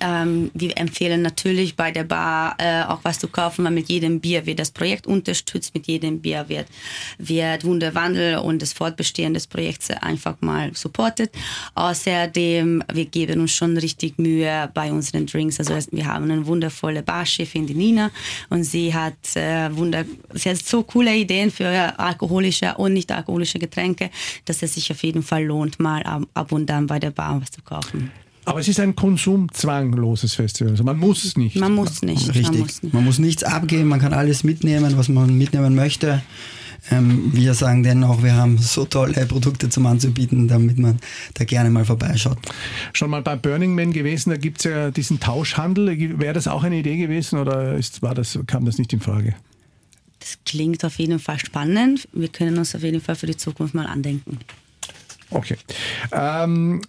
Ähm, 0.00 0.50
wir 0.54 0.76
empfehlen 0.76 1.22
natürlich 1.22 1.76
bei 1.76 1.90
der 1.90 2.04
Bar 2.04 2.56
äh, 2.58 2.82
auch 2.82 3.00
was 3.02 3.18
zu 3.18 3.28
kaufen, 3.28 3.64
weil 3.64 3.72
mit 3.72 3.88
jedem 3.88 4.20
Bier 4.20 4.46
wird 4.46 4.58
das 4.58 4.70
Projekt 4.70 5.06
unterstützt, 5.06 5.74
mit 5.74 5.86
jedem 5.86 6.20
Bier 6.20 6.48
wird, 6.48 6.66
wird 7.18 7.64
Wunderwandel 7.64 8.38
und 8.38 8.62
das 8.62 8.72
Fortbestehen 8.72 9.34
des 9.34 9.46
Projekts 9.46 9.90
einfach 9.90 10.36
mal 10.40 10.74
supportet. 10.74 11.32
Außerdem, 11.74 12.82
wir 12.92 13.04
geben 13.06 13.40
uns 13.40 13.52
schon 13.52 13.76
richtig 13.76 14.18
Mühe 14.18 14.70
bei 14.74 14.92
unseren 14.92 15.26
Drinks. 15.26 15.58
Also 15.58 15.74
wir 15.92 16.06
haben 16.06 16.30
eine 16.30 16.46
wundervolle 16.46 17.02
Barchefin, 17.02 17.66
die 17.66 17.74
Nina, 17.74 18.10
und 18.50 18.64
sie 18.64 18.94
hat, 18.94 19.36
äh, 19.36 19.74
wunder, 19.76 20.04
sie 20.34 20.50
hat 20.50 20.58
so 20.58 20.82
coole 20.82 21.14
Ideen 21.14 21.50
für 21.50 21.98
alkoholische 21.98 22.74
und 22.76 22.92
nicht 22.92 23.10
alkoholische 23.10 23.58
Getränke, 23.58 24.10
dass 24.44 24.62
es 24.62 24.74
sich 24.74 24.90
auf 24.90 25.02
jeden 25.02 25.22
Fall 25.22 25.44
lohnt, 25.44 25.80
mal 25.80 26.02
ab, 26.02 26.22
ab 26.34 26.52
und 26.52 26.70
an 26.70 26.86
bei 26.86 26.98
der 26.98 27.10
Bar 27.10 27.40
was 27.40 27.50
zu 27.50 27.62
kaufen. 27.62 28.10
Aber 28.48 28.60
es 28.60 28.68
ist 28.68 28.80
ein 28.80 28.96
konsumzwangloses 28.96 30.34
Festival. 30.34 30.72
Also 30.72 30.82
man 30.82 30.98
muss 30.98 31.24
es 31.24 31.36
nicht. 31.36 31.56
Man 31.56 31.74
muss 31.74 32.00
nicht. 32.00 32.28
Richtig. 32.28 32.50
Man 32.50 32.58
muss, 32.60 32.82
nicht. 32.82 32.94
man 32.94 33.04
muss 33.04 33.18
nichts 33.18 33.44
abgeben, 33.44 33.88
man 33.88 34.00
kann 34.00 34.14
alles 34.14 34.42
mitnehmen, 34.42 34.96
was 34.96 35.10
man 35.10 35.36
mitnehmen 35.36 35.74
möchte. 35.74 36.22
Ähm, 36.90 37.30
wir 37.34 37.52
sagen 37.52 37.82
dennoch, 37.82 38.22
wir 38.22 38.34
haben 38.34 38.56
so 38.56 38.86
tolle 38.86 39.26
Produkte 39.26 39.68
zum 39.68 39.84
Anzubieten, 39.84 40.48
damit 40.48 40.78
man 40.78 40.98
da 41.34 41.44
gerne 41.44 41.68
mal 41.68 41.84
vorbeischaut. 41.84 42.38
Schon 42.94 43.10
mal 43.10 43.20
bei 43.20 43.36
Burning 43.36 43.74
Man 43.74 43.92
gewesen, 43.92 44.30
da 44.30 44.36
gibt 44.36 44.58
es 44.58 44.64
ja 44.64 44.90
diesen 44.90 45.20
Tauschhandel. 45.20 46.18
Wäre 46.18 46.32
das 46.32 46.48
auch 46.48 46.62
eine 46.62 46.78
Idee 46.78 46.96
gewesen 46.96 47.38
oder 47.38 47.74
ist, 47.74 48.00
war 48.00 48.14
das, 48.14 48.38
kam 48.46 48.64
das 48.64 48.78
nicht 48.78 48.92
in 48.94 49.00
Frage? 49.00 49.34
Das 50.20 50.38
klingt 50.46 50.84
auf 50.86 50.98
jeden 50.98 51.18
Fall 51.18 51.38
spannend. 51.38 52.08
Wir 52.14 52.28
können 52.28 52.56
uns 52.56 52.74
auf 52.74 52.82
jeden 52.82 53.02
Fall 53.02 53.14
für 53.14 53.26
die 53.26 53.36
Zukunft 53.36 53.74
mal 53.74 53.86
andenken. 53.86 54.38
Okay. 55.30 55.56
Ähm, 56.12 56.80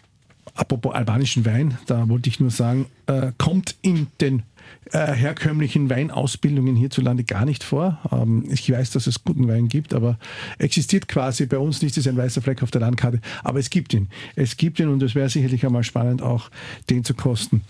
Apropos 0.56 0.94
albanischen 0.94 1.46
Wein, 1.46 1.78
da 1.86 2.08
wollte 2.10 2.30
ich 2.30 2.40
nur 2.40 2.52
sagen, 2.52 2.88
äh, 3.08 3.32
kommt 3.38 3.76
in 3.82 4.08
den 4.22 4.44
äh, 4.92 5.14
herkömmlichen 5.14 5.90
Weinausbildungen 5.90 6.76
hierzulande 6.76 7.24
gar 7.24 7.46
nicht 7.46 7.64
vor. 7.64 8.00
Ähm, 8.12 8.46
ich 8.50 8.72
weiß, 8.72 8.92
dass 8.92 9.08
es 9.08 9.24
guten 9.24 9.48
Wein 9.48 9.68
gibt, 9.68 9.94
aber 9.94 10.18
existiert 10.58 11.08
quasi 11.08 11.46
bei 11.46 11.58
uns 11.58 11.82
nicht, 11.82 11.98
ist 11.98 12.08
ein 12.08 12.18
weißer 12.18 12.42
Fleck 12.42 12.64
auf 12.64 12.72
der 12.72 12.82
Landkarte, 12.82 13.20
aber 13.44 13.60
es 13.60 13.70
gibt 13.70 13.94
ihn. 13.94 14.10
Es 14.36 14.58
gibt 14.58 14.80
ihn 14.80 14.88
und 14.90 15.02
es 15.04 15.16
wäre 15.16 15.30
sicherlich 15.30 15.66
einmal 15.66 15.84
spannend, 15.84 16.22
auch 16.22 16.50
den 16.90 17.04
zu 17.04 17.14
kosten. 17.14 17.62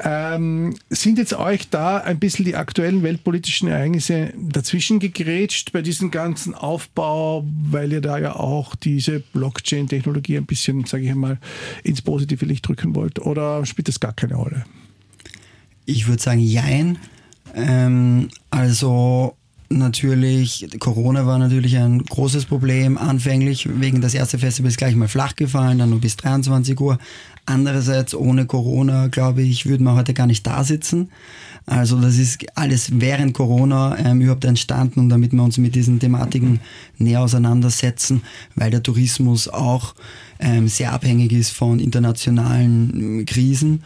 Ähm, 0.00 0.76
sind 0.90 1.18
jetzt 1.18 1.34
euch 1.34 1.68
da 1.68 1.98
ein 1.98 2.18
bisschen 2.18 2.44
die 2.44 2.56
aktuellen 2.56 3.02
weltpolitischen 3.02 3.68
Ereignisse 3.68 4.32
dazwischen 4.36 5.00
gegrätscht 5.00 5.72
bei 5.72 5.82
diesem 5.82 6.10
ganzen 6.10 6.54
Aufbau, 6.54 7.44
weil 7.70 7.92
ihr 7.92 8.00
da 8.00 8.18
ja 8.18 8.36
auch 8.36 8.74
diese 8.76 9.20
Blockchain-Technologie 9.20 10.36
ein 10.36 10.46
bisschen, 10.46 10.84
sage 10.84 11.04
ich 11.04 11.10
einmal, 11.10 11.38
ins 11.82 12.02
positive 12.02 12.44
Licht 12.44 12.66
drücken 12.66 12.94
wollt? 12.94 13.18
Oder 13.18 13.64
spielt 13.66 13.88
das 13.88 14.00
gar 14.00 14.12
keine 14.12 14.36
Rolle? 14.36 14.64
Ich 15.90 16.06
würde 16.06 16.22
sagen, 16.22 16.40
jein. 16.40 16.98
Ähm, 17.54 18.28
also 18.50 19.36
natürlich, 19.70 20.68
Corona 20.78 21.24
war 21.24 21.38
natürlich 21.38 21.78
ein 21.78 22.04
großes 22.04 22.44
Problem. 22.44 22.98
Anfänglich 22.98 23.66
wegen 23.80 24.02
das 24.02 24.12
erste 24.12 24.38
Festival 24.38 24.68
ist 24.68 24.76
gleich 24.76 24.94
mal 24.94 25.08
flach 25.08 25.34
gefallen, 25.34 25.78
dann 25.78 25.88
nur 25.88 26.02
bis 26.02 26.18
23 26.18 26.78
Uhr. 26.78 26.98
Andererseits, 27.46 28.14
ohne 28.14 28.44
Corona, 28.44 29.06
glaube 29.06 29.40
ich, 29.40 29.64
würden 29.64 29.84
wir 29.84 29.94
heute 29.94 30.12
gar 30.12 30.26
nicht 30.26 30.46
da 30.46 30.62
sitzen. 30.62 31.08
Also 31.64 31.98
das 31.98 32.18
ist 32.18 32.44
alles 32.54 33.00
während 33.00 33.32
Corona 33.32 33.96
ähm, 33.98 34.20
überhaupt 34.20 34.44
entstanden 34.44 35.00
und 35.00 35.08
damit 35.08 35.32
wir 35.32 35.42
uns 35.42 35.56
mit 35.56 35.74
diesen 35.74 36.00
Thematiken 36.00 36.60
näher 36.98 37.22
auseinandersetzen, 37.22 38.20
weil 38.56 38.70
der 38.70 38.82
Tourismus 38.82 39.48
auch 39.48 39.94
ähm, 40.38 40.68
sehr 40.68 40.92
abhängig 40.92 41.32
ist 41.32 41.52
von 41.52 41.78
internationalen 41.80 42.90
ähm, 42.94 43.26
Krisen. 43.26 43.82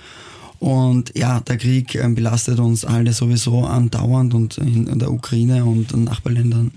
Und 0.62 1.11
ja, 1.16 1.40
der 1.40 1.57
Krieg 1.57 1.96
ähm, 1.96 2.14
belastet 2.14 2.61
uns 2.61 2.85
alle 2.85 3.12
sowieso 3.12 3.64
andauernd 3.64 4.33
und 4.33 4.59
in, 4.59 4.96
der 5.01 5.11
Ukraine 5.11 5.64
und 5.64 5.92
Nachbarländern 5.92 6.70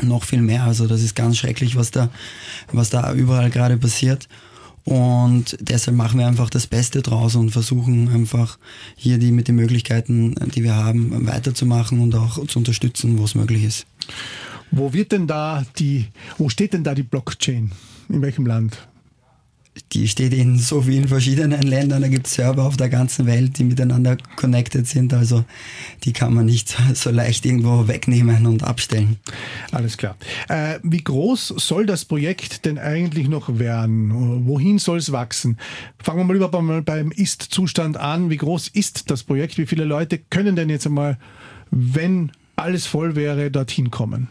noch 0.00 0.24
viel 0.24 0.40
mehr. 0.40 0.64
Also 0.64 0.86
das 0.86 1.02
ist 1.02 1.14
ganz 1.14 1.36
schrecklich, 1.36 1.76
was 1.76 1.90
da, 1.90 2.08
was 2.72 2.88
da 2.88 3.12
überall 3.12 3.50
gerade 3.50 3.76
passiert. 3.76 4.26
Und 4.84 5.58
deshalb 5.60 5.98
machen 5.98 6.18
wir 6.18 6.26
einfach 6.26 6.48
das 6.48 6.66
Beste 6.66 7.02
draus 7.02 7.36
und 7.36 7.50
versuchen 7.50 8.08
einfach 8.08 8.56
hier 8.96 9.18
die 9.18 9.32
mit 9.32 9.48
den 9.48 9.56
Möglichkeiten, 9.56 10.34
die 10.54 10.64
wir 10.64 10.76
haben, 10.76 11.26
weiterzumachen 11.26 12.00
und 12.00 12.14
auch 12.14 12.46
zu 12.46 12.58
unterstützen, 12.58 13.18
wo 13.18 13.24
es 13.24 13.34
möglich 13.34 13.64
ist. 13.64 13.86
Wo 14.70 14.94
wird 14.94 15.12
denn 15.12 15.26
da 15.26 15.66
die, 15.78 16.06
wo 16.38 16.48
steht 16.48 16.72
denn 16.72 16.84
da 16.84 16.94
die 16.94 17.02
Blockchain? 17.02 17.70
In 18.08 18.22
welchem 18.22 18.46
Land? 18.46 18.78
Die 19.92 20.06
steht 20.06 20.32
in 20.32 20.56
so 20.56 20.82
vielen 20.82 21.08
verschiedenen 21.08 21.62
Ländern. 21.62 22.02
Da 22.02 22.08
gibt 22.08 22.26
es 22.26 22.34
Server 22.34 22.64
auf 22.64 22.76
der 22.76 22.88
ganzen 22.88 23.26
Welt, 23.26 23.58
die 23.58 23.64
miteinander 23.64 24.16
connected 24.36 24.86
sind. 24.86 25.12
Also 25.12 25.44
die 26.04 26.12
kann 26.12 26.32
man 26.32 26.46
nicht 26.46 26.76
so 26.94 27.10
leicht 27.10 27.44
irgendwo 27.44 27.88
wegnehmen 27.88 28.46
und 28.46 28.62
abstellen. 28.62 29.16
Alles 29.72 29.96
klar. 29.96 30.16
Äh, 30.48 30.78
wie 30.82 31.02
groß 31.02 31.54
soll 31.56 31.86
das 31.86 32.04
Projekt 32.04 32.64
denn 32.64 32.78
eigentlich 32.78 33.28
noch 33.28 33.58
werden? 33.58 34.46
Wohin 34.46 34.78
soll 34.78 34.98
es 34.98 35.10
wachsen? 35.10 35.58
Fangen 36.02 36.18
wir 36.18 36.24
mal 36.24 36.34
lieber 36.34 36.62
mal 36.62 36.82
beim 36.82 37.10
Ist-Zustand 37.10 37.96
an. 37.96 38.30
Wie 38.30 38.36
groß 38.36 38.68
ist 38.68 39.10
das 39.10 39.24
Projekt? 39.24 39.58
Wie 39.58 39.66
viele 39.66 39.84
Leute 39.84 40.18
können 40.18 40.54
denn 40.54 40.70
jetzt 40.70 40.86
einmal, 40.86 41.18
wenn 41.70 42.30
alles 42.54 42.86
voll 42.86 43.16
wäre, 43.16 43.50
dorthin 43.50 43.90
kommen? 43.90 44.28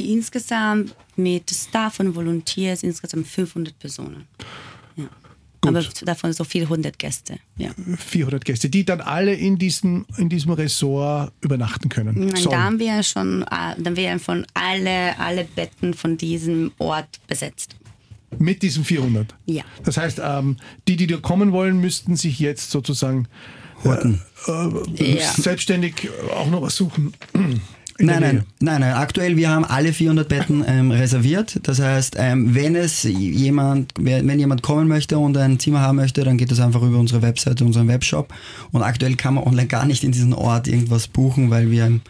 Insgesamt 0.00 0.94
mit 1.16 1.50
Staff 1.50 2.00
und 2.00 2.14
Volunteers 2.14 2.82
insgesamt 2.82 3.26
500 3.26 3.78
Personen. 3.78 4.26
Ja. 4.96 5.08
Aber 5.62 5.82
davon 6.02 6.32
so 6.32 6.44
400 6.44 6.98
Gäste. 6.98 7.38
Ja. 7.58 7.70
400 7.98 8.44
Gäste, 8.44 8.70
die 8.70 8.84
dann 8.84 9.00
alle 9.00 9.34
in 9.34 9.58
diesem, 9.58 10.06
in 10.16 10.28
diesem 10.28 10.52
Ressort 10.52 11.32
übernachten 11.42 11.88
können. 11.88 12.26
Nein, 12.26 12.44
da 12.50 12.62
haben 12.62 12.78
wir 12.78 13.02
schon, 13.02 13.42
äh, 13.42 13.74
dann 13.78 13.96
wären 13.96 14.20
von 14.20 14.46
alle, 14.54 15.18
alle 15.18 15.44
Betten 15.44 15.92
von 15.92 16.16
diesem 16.16 16.72
Ort 16.78 17.20
besetzt. 17.26 17.76
Mit 18.38 18.62
diesen 18.62 18.84
400? 18.84 19.34
Ja. 19.46 19.64
Das 19.84 19.96
heißt, 19.96 20.20
ähm, 20.24 20.56
die, 20.88 20.96
die 20.96 21.06
da 21.06 21.16
kommen 21.18 21.52
wollen, 21.52 21.80
müssten 21.80 22.16
sich 22.16 22.38
jetzt 22.38 22.70
sozusagen 22.70 23.26
äh, 23.84 24.14
äh, 24.46 25.18
ja. 25.18 25.32
selbstständig 25.32 26.08
auch 26.34 26.48
noch 26.50 26.62
was 26.62 26.76
suchen. 26.76 27.12
Nein, 28.00 28.20
nein, 28.20 28.44
nein, 28.60 28.80
nein. 28.80 28.94
Aktuell, 28.94 29.36
wir 29.36 29.50
haben 29.50 29.64
alle 29.64 29.92
400 29.92 30.28
Betten 30.28 30.64
ähm, 30.66 30.90
reserviert. 30.90 31.60
Das 31.62 31.80
heißt, 31.80 32.16
ähm, 32.18 32.54
wenn 32.54 32.74
es 32.74 33.02
jemand, 33.02 33.92
wenn 33.98 34.38
jemand 34.38 34.62
kommen 34.62 34.88
möchte 34.88 35.18
und 35.18 35.36
ein 35.36 35.58
Zimmer 35.58 35.80
haben 35.80 35.96
möchte, 35.96 36.24
dann 36.24 36.38
geht 36.38 36.50
das 36.50 36.60
einfach 36.60 36.82
über 36.82 36.98
unsere 36.98 37.22
Webseite, 37.22 37.64
unseren 37.64 37.88
Webshop. 37.88 38.32
Und 38.72 38.82
aktuell 38.82 39.16
kann 39.16 39.34
man 39.34 39.44
online 39.44 39.68
gar 39.68 39.86
nicht 39.86 40.04
in 40.04 40.12
diesen 40.12 40.32
Ort 40.32 40.68
irgendwas 40.68 41.08
buchen, 41.08 41.50
weil 41.50 41.70
wir 41.70 42.00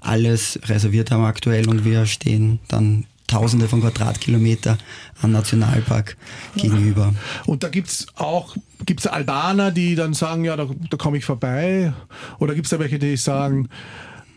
alles 0.00 0.58
reserviert 0.66 1.10
haben 1.10 1.24
aktuell 1.24 1.68
und 1.68 1.84
wir 1.84 2.06
stehen 2.06 2.60
dann 2.68 3.04
Tausende 3.28 3.68
von 3.68 3.82
Quadratkilometer 3.82 4.78
am 5.20 5.32
Nationalpark 5.32 6.16
gegenüber. 6.56 7.14
Und 7.44 7.62
da 7.62 7.68
gibt 7.68 7.88
es 7.88 8.06
auch 8.16 8.56
gibt's 8.86 9.06
Albaner, 9.06 9.70
die 9.70 9.94
dann 9.94 10.14
sagen, 10.14 10.44
ja, 10.44 10.56
da, 10.56 10.66
da 10.88 10.96
komme 10.96 11.18
ich 11.18 11.26
vorbei. 11.26 11.92
Oder 12.38 12.54
gibt 12.54 12.66
es 12.66 12.70
da 12.70 12.78
welche, 12.78 12.98
die 12.98 13.18
sagen, 13.18 13.68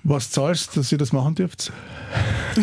was 0.04 0.32
zahlst, 0.32 0.76
du, 0.76 0.80
dass 0.80 0.92
ihr 0.92 0.98
das 0.98 1.14
machen 1.14 1.36
dürft? 1.36 1.72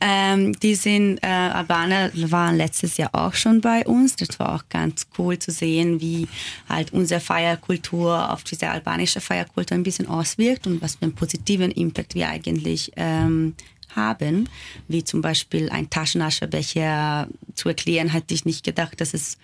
ähm, 0.00 0.58
die 0.60 0.74
sind, 0.74 1.18
äh, 1.22 1.26
Albaner 1.26 2.10
waren 2.14 2.56
letztes 2.56 2.96
Jahr 2.96 3.10
auch 3.12 3.34
schon 3.34 3.60
bei 3.60 3.86
uns. 3.86 4.16
Das 4.16 4.38
war 4.38 4.54
auch 4.54 4.64
ganz 4.68 5.06
cool 5.18 5.38
zu 5.38 5.50
sehen, 5.50 6.00
wie 6.00 6.26
halt 6.68 6.92
unsere 6.92 7.20
Feierkultur 7.20 8.32
auf 8.32 8.44
diese 8.44 8.70
albanische 8.70 9.20
Feierkultur 9.20 9.76
ein 9.76 9.82
bisschen 9.82 10.08
auswirkt 10.08 10.66
und 10.66 10.80
was 10.80 10.96
für 10.96 11.02
einen 11.02 11.14
positiven 11.14 11.70
Impact 11.70 12.14
wir 12.14 12.28
eigentlich 12.28 12.92
ähm, 12.96 13.54
haben, 13.94 14.48
wie 14.88 15.04
zum 15.04 15.20
Beispiel 15.20 15.68
ein 15.70 15.90
Taschenaschebecher 15.90 17.28
zu 17.54 17.68
erklären, 17.68 18.12
hatte 18.12 18.34
ich 18.34 18.44
nicht 18.44 18.64
gedacht, 18.64 19.00
dass 19.00 19.14
es 19.14 19.38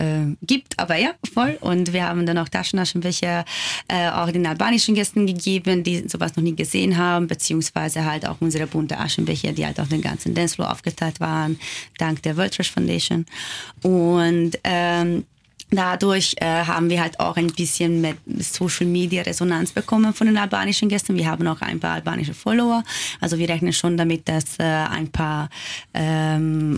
äh, 0.00 0.34
gibt, 0.42 0.78
aber 0.78 0.96
ja, 0.96 1.10
voll. 1.32 1.58
Und 1.60 1.92
wir 1.92 2.04
haben 2.04 2.26
dann 2.26 2.38
auch 2.38 2.48
Taschenaschenbecher 2.48 3.44
äh, 3.88 4.08
auch 4.10 4.30
den 4.30 4.46
albanischen 4.46 4.94
Gästen 4.94 5.26
gegeben, 5.26 5.84
die 5.84 6.08
sowas 6.08 6.36
noch 6.36 6.42
nie 6.42 6.56
gesehen 6.56 6.96
haben, 6.96 7.26
beziehungsweise 7.26 8.04
halt 8.04 8.26
auch 8.26 8.36
unsere 8.40 8.66
bunte 8.66 8.98
Aschenbecher, 8.98 9.52
die 9.52 9.64
halt 9.64 9.78
auf 9.78 9.88
den 9.88 10.00
ganzen 10.00 10.34
Dancefloor 10.34 10.70
aufgeteilt 10.72 11.20
waren, 11.20 11.58
dank 11.98 12.22
der 12.22 12.36
World 12.36 12.54
Trash 12.54 12.70
Foundation. 12.70 13.26
Und 13.82 14.58
ähm, 14.64 15.24
Dadurch 15.72 16.34
äh, 16.38 16.64
haben 16.64 16.90
wir 16.90 17.00
halt 17.00 17.20
auch 17.20 17.36
ein 17.36 17.46
bisschen 17.46 18.00
mit 18.00 18.16
Social 18.38 18.86
Media 18.86 19.22
Resonanz 19.22 19.70
bekommen 19.70 20.12
von 20.12 20.26
den 20.26 20.36
albanischen 20.36 20.88
Gästen. 20.88 21.14
Wir 21.14 21.26
haben 21.26 21.46
auch 21.46 21.60
ein 21.60 21.78
paar 21.78 21.94
albanische 21.94 22.34
Follower. 22.34 22.82
Also 23.20 23.38
wir 23.38 23.48
rechnen 23.48 23.72
schon 23.72 23.96
damit, 23.96 24.28
dass 24.28 24.58
äh, 24.58 24.64
ein 24.64 25.12
paar 25.12 25.48
ähm, 25.94 26.76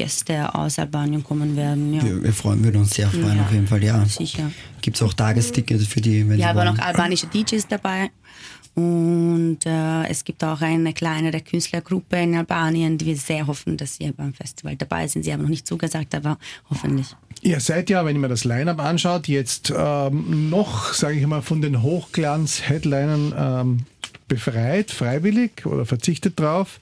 Gäste 0.00 0.54
aus 0.54 0.78
Albanien 0.78 1.22
kommen 1.22 1.56
werden. 1.56 1.92
Ja. 1.92 2.02
Wir, 2.02 2.22
wir 2.22 2.32
freuen, 2.32 2.64
würden 2.64 2.80
uns 2.80 2.94
sehr 2.94 3.08
freuen, 3.10 3.36
ja, 3.36 3.42
auf 3.42 3.52
jeden 3.52 3.66
Fall, 3.66 3.84
ja. 3.84 4.02
Sicher. 4.06 4.50
Gibt 4.80 4.96
es 4.96 5.02
auch 5.02 5.12
Tagestickets 5.12 5.86
für 5.86 6.00
die, 6.00 6.26
wenn 6.26 6.38
Wir 6.38 6.48
haben 6.48 6.68
auch 6.68 6.78
albanische 6.78 7.26
DJs 7.26 7.68
dabei. 7.68 8.10
Und 8.74 9.58
äh, 9.66 10.04
es 10.06 10.24
gibt 10.24 10.42
auch 10.42 10.62
eine 10.62 10.94
kleinere 10.94 11.42
Künstlergruppe 11.42 12.16
in 12.16 12.34
Albanien, 12.34 12.96
die 12.96 13.06
wir 13.06 13.16
sehr 13.16 13.46
hoffen, 13.46 13.76
dass 13.76 13.96
sie 13.96 14.10
beim 14.12 14.32
Festival 14.32 14.74
dabei 14.76 15.06
sind. 15.06 15.24
Sie 15.24 15.34
haben 15.34 15.42
noch 15.42 15.50
nicht 15.50 15.66
zugesagt, 15.66 16.14
aber 16.14 16.38
hoffentlich. 16.70 17.08
Ihr 17.42 17.60
seid 17.60 17.90
ja, 17.90 18.02
wenn 18.06 18.16
ihr 18.16 18.20
mir 18.20 18.28
das 18.28 18.44
Line-Up 18.44 18.80
anschaut, 18.80 19.28
jetzt 19.28 19.70
ähm, 19.76 20.48
noch, 20.48 20.94
sage 20.94 21.18
ich 21.18 21.26
mal, 21.26 21.42
von 21.42 21.60
den 21.60 21.82
Hochglanz-Headlinern 21.82 23.34
ähm, 23.36 23.86
befreit, 24.30 24.92
freiwillig 24.92 25.66
oder 25.66 25.84
verzichtet 25.84 26.38
drauf. 26.38 26.78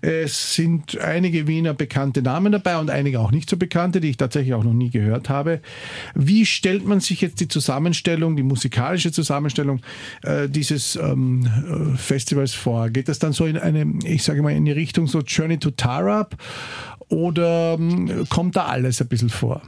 Es 0.00 0.54
sind 0.54 0.98
einige 1.00 1.48
Wiener 1.48 1.74
bekannte 1.74 2.22
Namen 2.22 2.52
dabei 2.52 2.78
und 2.78 2.90
einige 2.90 3.18
auch 3.18 3.32
nicht 3.32 3.50
so 3.50 3.56
bekannte, 3.56 4.00
die 4.00 4.10
ich 4.10 4.16
tatsächlich 4.16 4.54
auch 4.54 4.62
noch 4.62 4.72
nie 4.72 4.88
gehört 4.88 5.28
habe. 5.28 5.60
Wie 6.14 6.46
stellt 6.46 6.86
man 6.86 7.00
sich 7.00 7.20
jetzt 7.20 7.40
die 7.40 7.48
Zusammenstellung, 7.48 8.36
die 8.36 8.44
musikalische 8.44 9.10
Zusammenstellung 9.10 9.82
äh, 10.22 10.48
dieses 10.48 10.94
ähm, 10.94 11.44
äh, 11.44 11.96
Festivals 11.98 12.54
vor? 12.54 12.88
Geht 12.88 13.08
das 13.08 13.18
dann 13.18 13.32
so 13.32 13.46
in 13.46 13.58
eine, 13.58 13.84
ich 14.04 14.22
sage 14.22 14.40
mal, 14.40 14.52
in 14.52 14.64
die 14.64 14.72
Richtung 14.72 15.08
so 15.08 15.20
Journey 15.20 15.58
to 15.58 15.72
Tarab 15.72 16.36
oder 17.08 17.74
ähm, 17.78 18.26
kommt 18.28 18.54
da 18.54 18.66
alles 18.66 19.02
ein 19.02 19.08
bisschen 19.08 19.28
vor? 19.28 19.60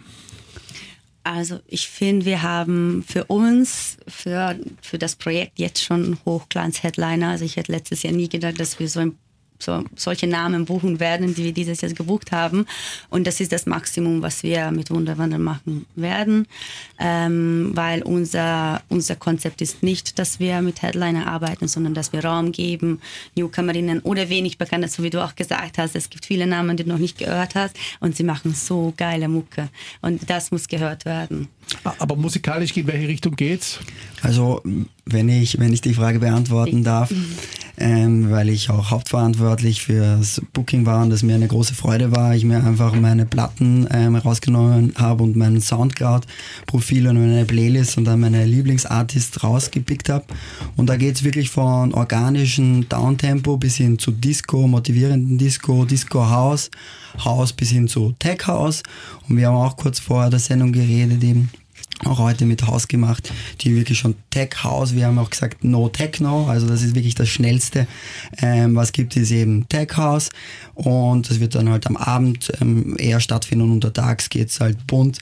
Also 1.25 1.61
ich 1.67 1.89
finde, 1.89 2.27
wir 2.27 2.43
haben 2.43 3.03
für 3.09 3.25
uns, 3.25 3.97
für, 4.07 4.59
für 4.83 4.99
das 4.99 5.17
Projekt 5.17 5.59
jetzt 5.59 5.83
schon 5.83 6.19
Hochglanz-Headliner. 6.27 7.31
Also 7.31 7.47
ich 7.47 7.57
hätte 7.57 7.73
letztes 7.73 8.03
Jahr 8.03 8.13
nie 8.13 8.29
gedacht, 8.29 8.61
dass 8.61 8.79
wir 8.79 8.89
so 8.89 9.01
ein 9.01 9.19
so, 9.65 9.85
solche 9.97 10.27
Namen 10.27 10.65
buchen 10.65 11.01
werden, 11.01 11.35
die 11.35 11.45
wir 11.45 11.53
dieses 11.53 11.81
Jahr 11.81 11.93
gebucht 11.93 12.33
haben. 12.33 12.67
Und 13.11 13.27
das 13.27 13.41
ist 13.41 13.53
das 13.53 13.67
Maximum, 13.67 14.23
was 14.23 14.43
wir 14.43 14.71
mit 14.71 14.91
Wunderwandel 14.91 15.39
machen 15.39 15.87
werden, 15.95 16.47
ähm, 16.99 17.71
weil 17.75 18.03
unser, 18.03 18.83
unser 18.89 19.17
Konzept 19.17 19.61
ist 19.61 19.83
nicht, 19.83 20.19
dass 20.19 20.41
wir 20.41 20.61
mit 20.63 20.83
Headliner 20.83 21.27
arbeiten, 21.27 21.69
sondern 21.69 21.95
dass 21.95 22.13
wir 22.13 22.25
Raum 22.25 22.53
geben, 22.53 23.01
Newcomerinnen 23.37 24.01
oder 24.01 24.29
wenig 24.29 24.59
Bekannte, 24.59 24.89
so 24.89 25.03
wie 25.03 25.11
du 25.11 25.25
auch 25.25 25.35
gesagt 25.35 25.79
hast. 25.79 25.97
Es 25.97 26.11
gibt 26.11 26.27
viele 26.27 26.47
Namen, 26.47 26.77
die 26.77 26.85
du 26.85 26.91
noch 26.91 26.99
nicht 26.99 27.19
gehört 27.19 27.55
hast 27.55 27.77
und 28.01 28.17
sie 28.17 28.25
machen 28.25 28.55
so 28.55 28.93
geile 28.97 29.29
Mucke. 29.29 29.69
Und 30.03 30.29
das 30.29 30.51
muss 30.51 30.69
gehört 30.69 31.05
werden. 31.05 31.49
Aber 31.99 32.17
musikalisch, 32.17 32.77
in 32.77 32.87
welche 32.87 33.09
Richtung 33.09 33.37
geht's? 33.37 33.81
Also, 34.23 34.63
wenn 35.05 35.29
ich, 35.29 35.59
wenn 35.59 35.73
ich 35.73 35.81
die 35.81 35.95
Frage 35.95 36.19
beantworten 36.19 36.83
darf, 36.83 37.13
ähm, 37.77 38.31
weil 38.31 38.49
ich 38.49 38.71
auch 38.71 38.91
hauptverantwortlich 38.91 39.83
für 39.83 40.17
das 40.19 40.41
Booking 40.53 40.87
war 40.87 41.03
und 41.03 41.11
das 41.11 41.23
mir 41.23 41.35
eine 41.35 41.49
große 41.49 41.75
Freude 41.75 42.15
war, 42.15 42.35
ich 42.35 42.45
mir 42.45 42.65
einfach 42.65 42.95
meine 42.95 43.27
Platten 43.27 43.87
ähm, 43.91 44.17
rausgenommen 44.17 44.95
habe 44.97 45.25
und 45.25 45.37
mein 45.37 45.61
Soundcloud-Profil 45.61 47.09
und 47.09 47.19
meine 47.19 47.45
Playlist 47.45 47.99
und 47.99 48.05
dann 48.05 48.21
meine 48.21 48.45
Lieblingsartists 48.47 49.43
rausgepickt 49.43 50.09
habe. 50.09 50.25
Und 50.77 50.89
da 50.89 50.97
geht 50.97 51.17
es 51.17 51.25
wirklich 51.25 51.51
von 51.51 51.93
organischen 51.93 52.89
Downtempo 52.89 53.57
bis 53.57 53.77
hin 53.77 53.99
zu 53.99 54.13
Disco, 54.13 54.67
motivierenden 54.67 55.37
Disco, 55.37 55.85
Disco 55.85 56.31
House, 56.31 56.71
House 57.25 57.53
bis 57.53 57.71
hin 57.71 57.89
zu 57.89 58.15
Tech 58.19 58.47
House. 58.47 58.83
Und 59.29 59.37
wir 59.37 59.49
haben 59.49 59.57
auch 59.57 59.77
kurz 59.77 59.99
vor 59.99 60.31
der 60.31 60.39
Sendung 60.39 60.73
geredet 60.73 61.23
eben 61.23 61.51
auch 62.05 62.19
heute 62.19 62.45
mit 62.45 62.67
Haus 62.67 62.89
gemacht, 62.89 63.33
die 63.61 63.77
wirklich 63.77 63.99
schon 63.99 64.15
Tech 64.31 64.65
House, 64.65 64.95
wir 64.95 65.07
haben 65.07 65.19
auch 65.19 65.31
gesagt 65.31 65.65
No 65.65 65.89
Techno, 65.89 66.47
also 66.47 66.67
das 66.67 66.83
ist 66.83 66.95
wirklich 66.95 67.15
das 67.15 67.29
Schnellste. 67.29 67.87
Ähm, 68.39 68.75
was 68.75 68.93
gibt 68.93 69.17
es 69.17 69.31
eben 69.31 69.69
Tech 69.69 69.97
House. 69.97 70.31
Und 70.75 71.31
das 71.31 71.41
wird 71.41 71.55
dann 71.55 71.69
halt 71.69 71.87
am 71.87 71.97
Abend 71.97 72.53
ähm, 72.61 72.97
eher 72.99 73.21
stattfinden. 73.21 73.65
Und 73.65 73.73
untertags 73.73 74.29
geht 74.29 74.49
es 74.49 74.61
halt 74.61 74.87
bunt 74.87 75.21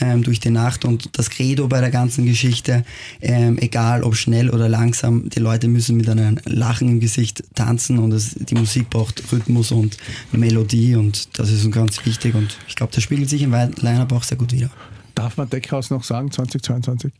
ähm, 0.00 0.22
durch 0.22 0.40
die 0.40 0.50
Nacht. 0.50 0.84
Und 0.84 1.10
das 1.18 1.30
Credo 1.30 1.68
bei 1.68 1.80
der 1.80 1.90
ganzen 1.90 2.24
Geschichte, 2.24 2.84
ähm, 3.20 3.58
egal 3.58 4.02
ob 4.02 4.16
schnell 4.16 4.50
oder 4.50 4.68
langsam, 4.68 5.28
die 5.28 5.40
Leute 5.40 5.68
müssen 5.68 5.96
mit 5.96 6.08
einem 6.08 6.38
Lachen 6.44 6.88
im 6.88 7.00
Gesicht 7.00 7.44
tanzen. 7.54 7.98
Und 7.98 8.10
das, 8.10 8.34
die 8.34 8.54
Musik 8.54 8.90
braucht 8.90 9.22
Rhythmus 9.32 9.72
und 9.72 9.96
Melodie. 10.32 10.96
Und 10.96 11.38
das 11.38 11.50
ist 11.50 11.64
uns 11.64 11.74
ganz 11.74 12.04
wichtig. 12.06 12.34
Und 12.34 12.56
ich 12.68 12.76
glaube, 12.76 12.92
das 12.94 13.02
spiegelt 13.02 13.28
sich 13.28 13.42
im 13.42 13.52
Line-Up 13.52 14.12
auch 14.12 14.22
sehr 14.22 14.38
gut 14.38 14.52
wieder. 14.52 14.70
Darf 15.14 15.36
man 15.36 15.48
Deckhaus 15.48 15.90
noch 15.90 16.02
sagen, 16.02 16.32
2022? 16.32 17.12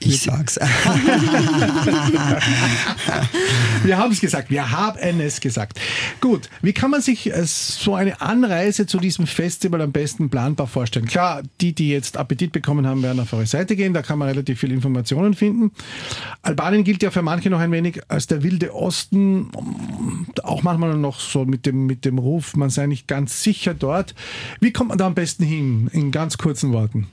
Ich 0.00 0.22
sag's. 0.22 0.56
wir 3.84 3.98
haben 3.98 4.12
es 4.12 4.20
gesagt, 4.20 4.50
wir 4.50 4.70
haben 4.70 5.20
es 5.20 5.40
gesagt. 5.40 5.80
Gut, 6.20 6.50
wie 6.62 6.72
kann 6.72 6.90
man 6.90 7.02
sich 7.02 7.32
äh, 7.32 7.44
so 7.44 7.94
eine 7.94 8.20
Anreise 8.20 8.86
zu 8.86 8.98
diesem 8.98 9.28
Festival 9.28 9.80
am 9.80 9.92
besten 9.92 10.28
planbar 10.28 10.66
vorstellen? 10.66 11.06
Klar, 11.06 11.42
die, 11.60 11.72
die 11.72 11.90
jetzt 11.90 12.16
Appetit 12.16 12.50
bekommen 12.52 12.84
haben, 12.86 13.02
werden 13.02 13.20
auf 13.20 13.32
eure 13.32 13.46
Seite 13.46 13.76
gehen, 13.76 13.94
da 13.94 14.02
kann 14.02 14.18
man 14.18 14.26
relativ 14.28 14.58
viele 14.58 14.74
Informationen 14.74 15.34
finden. 15.34 15.70
Albanien 16.42 16.82
gilt 16.82 17.00
ja 17.02 17.12
für 17.12 17.22
manche 17.22 17.48
noch 17.48 17.60
ein 17.60 17.70
wenig 17.70 18.00
als 18.08 18.26
der 18.26 18.42
wilde 18.42 18.74
Osten, 18.74 19.50
auch 20.42 20.62
manchmal 20.62 20.96
noch 20.96 21.20
so 21.20 21.44
mit 21.44 21.66
dem, 21.66 21.86
mit 21.86 22.04
dem 22.04 22.18
Ruf, 22.18 22.56
man 22.56 22.70
sei 22.70 22.86
nicht 22.86 23.06
ganz 23.06 23.42
sicher 23.42 23.74
dort. 23.74 24.14
Wie 24.60 24.72
kommt 24.72 24.88
man 24.88 24.98
da 24.98 25.06
am 25.06 25.14
besten 25.14 25.44
hin, 25.44 25.90
in 25.92 26.10
ganz 26.10 26.38
kurzen 26.38 26.72
Worten? 26.72 27.08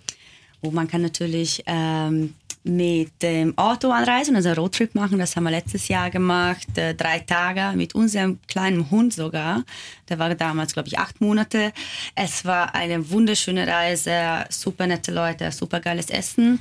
wo 0.62 0.72
man 0.72 0.88
kann 0.88 1.02
natürlich 1.02 1.64
ähm, 1.66 2.34
mit 2.64 3.12
dem 3.24 3.58
Auto 3.58 3.90
anreisen, 3.90 4.36
also 4.36 4.50
einen 4.50 4.60
Roadtrip 4.60 4.94
machen. 4.94 5.18
Das 5.18 5.36
haben 5.36 5.44
wir 5.44 5.52
letztes 5.52 5.88
Jahr 5.88 6.12
gemacht, 6.12 6.78
äh, 6.78 6.94
drei 6.94 7.20
Tage 7.20 7.76
mit 7.76 7.96
unserem 7.96 8.40
kleinen 8.48 8.92
Hund 8.92 9.14
sogar. 9.14 9.64
Der 10.12 10.20
war 10.20 10.36
damals, 10.36 10.74
glaube 10.74 10.90
ich, 10.90 11.00
acht 11.00 11.22
Monate. 11.22 11.72
Es 12.16 12.44
war 12.44 12.76
eine 12.76 13.10
wunderschöne 13.12 13.66
Reise, 13.66 14.46
super 14.50 14.86
nette 14.86 15.14
Leute, 15.14 15.54
super 15.54 15.80
geiles 15.80 16.10
Essen. 16.10 16.60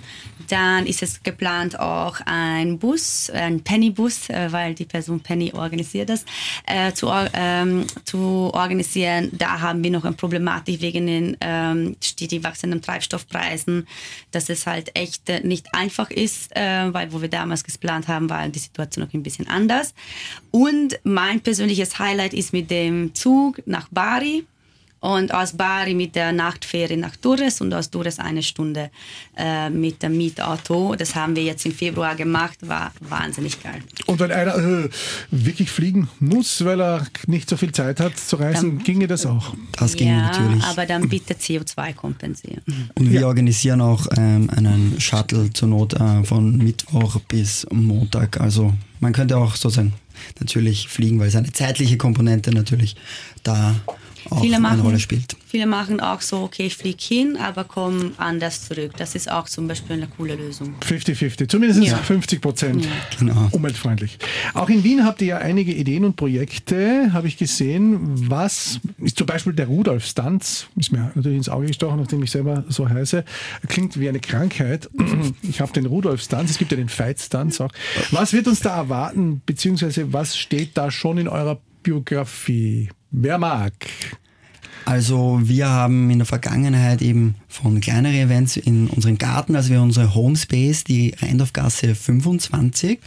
Dann 0.48 0.86
ist 0.86 1.02
es 1.02 1.20
geplant 1.24 1.78
auch 1.78 2.20
ein 2.26 2.78
Bus, 2.78 3.28
ein 3.28 3.60
Penny-Bus, 3.62 4.30
äh, 4.30 4.52
weil 4.52 4.74
die 4.74 4.84
Person 4.84 5.18
Penny 5.18 5.52
organisiert 5.52 6.10
das, 6.10 6.24
äh, 6.64 6.92
zu, 6.92 7.10
ähm, 7.34 7.86
zu 8.04 8.50
organisieren. 8.54 9.30
Da 9.32 9.60
haben 9.60 9.82
wir 9.82 9.90
noch 9.90 10.04
eine 10.04 10.14
Problematik 10.14 10.80
wegen 10.80 11.08
den 11.08 11.36
ähm, 11.40 11.96
stetig 12.00 12.44
wachsenden 12.44 12.82
Treibstoffpreisen, 12.82 13.88
dass 14.30 14.48
es 14.48 14.64
halt 14.68 14.96
echt 14.96 15.28
äh, 15.28 15.40
nicht 15.40 15.74
einfach 15.74 16.12
ist, 16.12 16.54
äh, 16.56 16.94
weil 16.94 17.12
wo 17.12 17.20
wir 17.20 17.28
damals 17.28 17.64
geplant 17.64 18.06
haben, 18.06 18.30
war 18.30 18.48
die 18.48 18.60
Situation 18.60 19.04
noch 19.04 19.12
ein 19.12 19.24
bisschen 19.24 19.48
anders. 19.48 19.92
Und 20.52 21.00
mein 21.02 21.40
persönliches 21.40 21.98
Highlight 21.98 22.32
ist 22.32 22.52
mit 22.52 22.70
dem 22.70 23.12
Zug 23.12 23.39
nach 23.66 23.88
Bari 23.90 24.44
und 25.00 25.33
aus 25.33 25.53
Bari 25.55 25.94
mit 25.94 26.14
der 26.14 26.33
Nachtfähre 26.33 26.96
nach 26.96 27.16
Durres 27.16 27.61
und 27.61 27.72
aus 27.72 27.90
Durres 27.90 28.18
eine 28.18 28.42
Stunde 28.42 28.90
äh, 29.37 29.70
mit 29.70 30.03
dem 30.03 30.16
Mietauto. 30.16 30.94
Das 30.94 31.14
haben 31.14 31.35
wir 31.35 31.42
jetzt 31.42 31.64
im 31.64 31.72
Februar 31.72 32.14
gemacht, 32.14 32.59
war 32.61 32.92
wahnsinnig 33.00 33.62
geil. 33.62 33.83
Und 34.07 34.20
wenn 34.20 34.31
einer 34.31 34.57
äh, 34.57 34.88
wirklich 35.31 35.70
fliegen 35.70 36.09
muss, 36.20 36.64
weil 36.64 36.81
er 36.81 37.07
nicht 37.26 37.48
so 37.48 37.57
viel 37.57 37.72
Zeit 37.72 37.98
hat 37.98 38.18
zu 38.18 38.37
reisen, 38.37 38.76
dann, 38.76 38.85
ginge 38.85 39.07
das 39.07 39.24
auch? 39.24 39.55
Das 39.72 39.96
ginge 39.96 40.12
ja, 40.12 40.22
natürlich. 40.26 40.64
aber 40.64 40.85
dann 40.85 41.09
bitte 41.09 41.35
CO2 41.35 41.94
kompensieren. 41.94 42.62
Und 42.94 43.11
wir 43.11 43.22
ja. 43.22 43.26
organisieren 43.26 43.81
auch 43.81 44.07
ähm, 44.16 44.50
einen 44.50 45.00
Shuttle 45.00 45.50
zur 45.53 45.68
Not 45.68 45.94
äh, 45.94 46.24
von 46.24 46.59
Mittwoch 46.59 47.18
bis 47.20 47.66
Montag. 47.70 48.38
Also 48.38 48.74
man 49.00 49.14
könnte 49.14 49.38
auch 49.38 49.57
sozusagen 49.57 49.94
natürlich 50.38 50.88
fliegen, 50.88 51.18
weil 51.20 51.28
es 51.28 51.37
eine 51.37 51.52
zeitliche 51.52 51.96
Komponente 51.96 52.52
natürlich 52.52 52.96
da 53.42 53.74
auch 54.28 54.40
viele 54.40 54.61
machen, 54.61 54.74
eine 54.74 54.83
Rolle 54.83 55.00
spielt. 55.00 55.37
Viele 55.46 55.66
machen 55.66 56.00
auch 56.00 56.20
so, 56.20 56.38
okay, 56.42 56.66
ich 56.66 56.76
fliege 56.76 57.02
hin, 57.02 57.37
aber 57.37 57.64
komme 57.64 58.12
anders 58.18 58.68
zurück. 58.68 58.92
Das 58.96 59.14
ist 59.14 59.30
auch 59.30 59.46
zum 59.46 59.66
Beispiel 59.66 59.96
eine 59.96 60.06
coole 60.06 60.37
Lösung. 60.37 60.74
50-50, 60.80 61.48
zumindest 61.48 61.83
ja. 61.83 61.96
50 61.96 62.40
Prozent 62.40 62.85
ja. 62.85 62.90
genau. 63.18 63.48
umweltfreundlich. 63.50 64.18
Auch 64.54 64.68
in 64.68 64.85
Wien 64.85 65.04
habt 65.04 65.22
ihr 65.22 65.28
ja 65.28 65.38
einige 65.38 65.72
Ideen 65.72 66.04
und 66.04 66.16
Projekte, 66.16 67.12
habe 67.12 67.26
ich 67.28 67.37
gesehen. 67.37 68.30
Was 68.30 68.80
ist 68.98 69.18
zum 69.18 69.26
Beispiel 69.26 69.52
der 69.52 69.66
Rudolf 69.66 70.04
Stanz, 70.04 70.66
ist 70.76 70.92
mir 70.92 71.11
natürlich 71.14 71.38
ins 71.38 71.48
Auge 71.48 71.66
gestochen, 71.66 71.98
nachdem 71.98 72.22
ich 72.22 72.30
selber 72.30 72.64
so 72.68 72.88
heiße, 72.88 73.24
klingt 73.68 73.98
wie 73.98 74.09
eine 74.09 74.20
Krankheit. 74.20 74.88
Ich 75.42 75.61
habe 75.61 75.72
den 75.72 75.87
Rudolf 75.87 76.22
Stanz, 76.22 76.50
es 76.50 76.59
gibt 76.59 76.70
ja 76.70 76.76
den 76.76 76.88
Fight 76.88 77.18
Stanz 77.18 77.61
auch. 77.61 77.70
Was 78.11 78.33
wird 78.33 78.46
uns 78.46 78.61
da 78.61 78.76
erwarten, 78.76 79.42
beziehungsweise 79.44 80.12
was 80.12 80.37
steht 80.37 80.76
da 80.76 80.90
schon 80.90 81.18
in 81.18 81.28
eurer 81.28 81.61
Biografie? 81.83 82.90
Wer 83.12 83.38
mag? 83.38 83.73
Also 84.85 85.40
wir 85.42 85.68
haben 85.68 86.11
in 86.11 86.18
der 86.18 86.27
Vergangenheit 86.27 87.03
eben 87.03 87.35
von 87.50 87.80
kleineren 87.80 88.16
Events 88.16 88.56
in 88.56 88.86
unserem 88.86 89.18
Garten, 89.18 89.56
also 89.56 89.70
wir 89.70 89.82
unsere 89.82 90.14
Homespace, 90.14 90.84
die 90.84 91.14
Rheindorfgasse 91.20 91.96
25, 91.96 93.00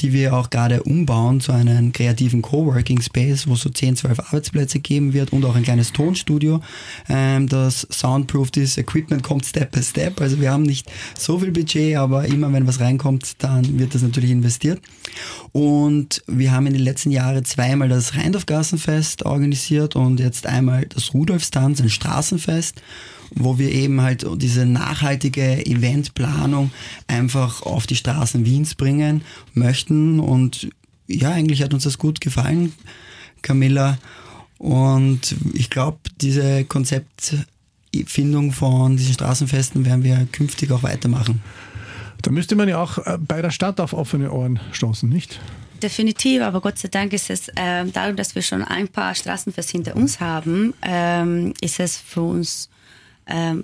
die 0.00 0.12
wir 0.12 0.34
auch 0.34 0.48
gerade 0.48 0.84
umbauen 0.84 1.40
zu 1.40 1.50
einem 1.50 1.92
kreativen 1.92 2.40
Coworking 2.40 3.02
Space, 3.02 3.48
wo 3.48 3.54
es 3.54 3.60
so 3.60 3.68
10, 3.68 3.96
12 3.96 4.20
Arbeitsplätze 4.20 4.78
geben 4.78 5.12
wird 5.12 5.32
und 5.32 5.44
auch 5.44 5.56
ein 5.56 5.64
kleines 5.64 5.92
Tonstudio, 5.92 6.62
ähm, 7.08 7.48
das 7.48 7.86
soundproofed 7.90 8.56
ist. 8.58 8.78
Equipment 8.78 9.24
kommt 9.24 9.44
Step 9.44 9.72
by 9.72 9.82
Step, 9.82 10.20
also 10.20 10.40
wir 10.40 10.52
haben 10.52 10.62
nicht 10.62 10.90
so 11.18 11.40
viel 11.40 11.50
Budget, 11.50 11.96
aber 11.96 12.26
immer 12.26 12.52
wenn 12.52 12.68
was 12.68 12.78
reinkommt, 12.78 13.34
dann 13.38 13.78
wird 13.80 13.94
das 13.94 14.02
natürlich 14.02 14.30
investiert. 14.30 14.80
Und 15.50 16.22
wir 16.28 16.52
haben 16.52 16.66
in 16.66 16.74
den 16.74 16.82
letzten 16.82 17.10
Jahren 17.10 17.44
zweimal 17.44 17.88
das 17.88 18.14
Rheindorfgassenfest 18.14 19.24
organisiert 19.26 19.96
und 19.96 20.20
jetzt 20.20 20.46
einmal 20.46 20.86
das 20.86 21.12
Rudolfstanz, 21.12 21.80
ein 21.80 21.90
Straßenfest 21.90 22.80
wo 23.34 23.58
wir 23.58 23.72
eben 23.72 24.00
halt 24.00 24.26
diese 24.36 24.66
nachhaltige 24.66 25.64
Eventplanung 25.66 26.70
einfach 27.06 27.62
auf 27.62 27.86
die 27.86 27.96
Straßen 27.96 28.44
Wiens 28.44 28.74
bringen 28.74 29.22
möchten. 29.54 30.20
Und 30.20 30.70
ja, 31.06 31.30
eigentlich 31.30 31.62
hat 31.62 31.74
uns 31.74 31.84
das 31.84 31.98
gut 31.98 32.20
gefallen, 32.20 32.72
Camilla. 33.42 33.98
Und 34.58 35.36
ich 35.54 35.70
glaube, 35.70 35.98
diese 36.20 36.64
Konzeptfindung 36.64 38.52
von 38.52 38.96
diesen 38.96 39.14
Straßenfesten 39.14 39.84
werden 39.84 40.04
wir 40.04 40.26
künftig 40.32 40.70
auch 40.72 40.82
weitermachen. 40.82 41.42
Da 42.22 42.30
müsste 42.30 42.54
man 42.54 42.68
ja 42.68 42.82
auch 42.82 42.98
äh, 42.98 43.18
bei 43.18 43.40
der 43.40 43.50
Stadt 43.50 43.80
auf 43.80 43.94
offene 43.94 44.30
Ohren 44.30 44.60
stoßen, 44.72 45.08
nicht? 45.08 45.40
Definitiv, 45.82 46.42
aber 46.42 46.60
Gott 46.60 46.78
sei 46.78 46.88
Dank 46.88 47.14
ist 47.14 47.30
es, 47.30 47.48
äh, 47.48 47.86
dadurch, 47.90 48.16
dass 48.16 48.34
wir 48.34 48.42
schon 48.42 48.62
ein 48.62 48.88
paar 48.88 49.14
Straßenfeste 49.14 49.72
hinter 49.72 49.96
uns 49.96 50.20
haben, 50.20 50.74
ähm, 50.82 51.54
ist 51.62 51.80
es 51.80 51.96
für 51.96 52.20
uns, 52.20 52.66
äh, 52.66 52.79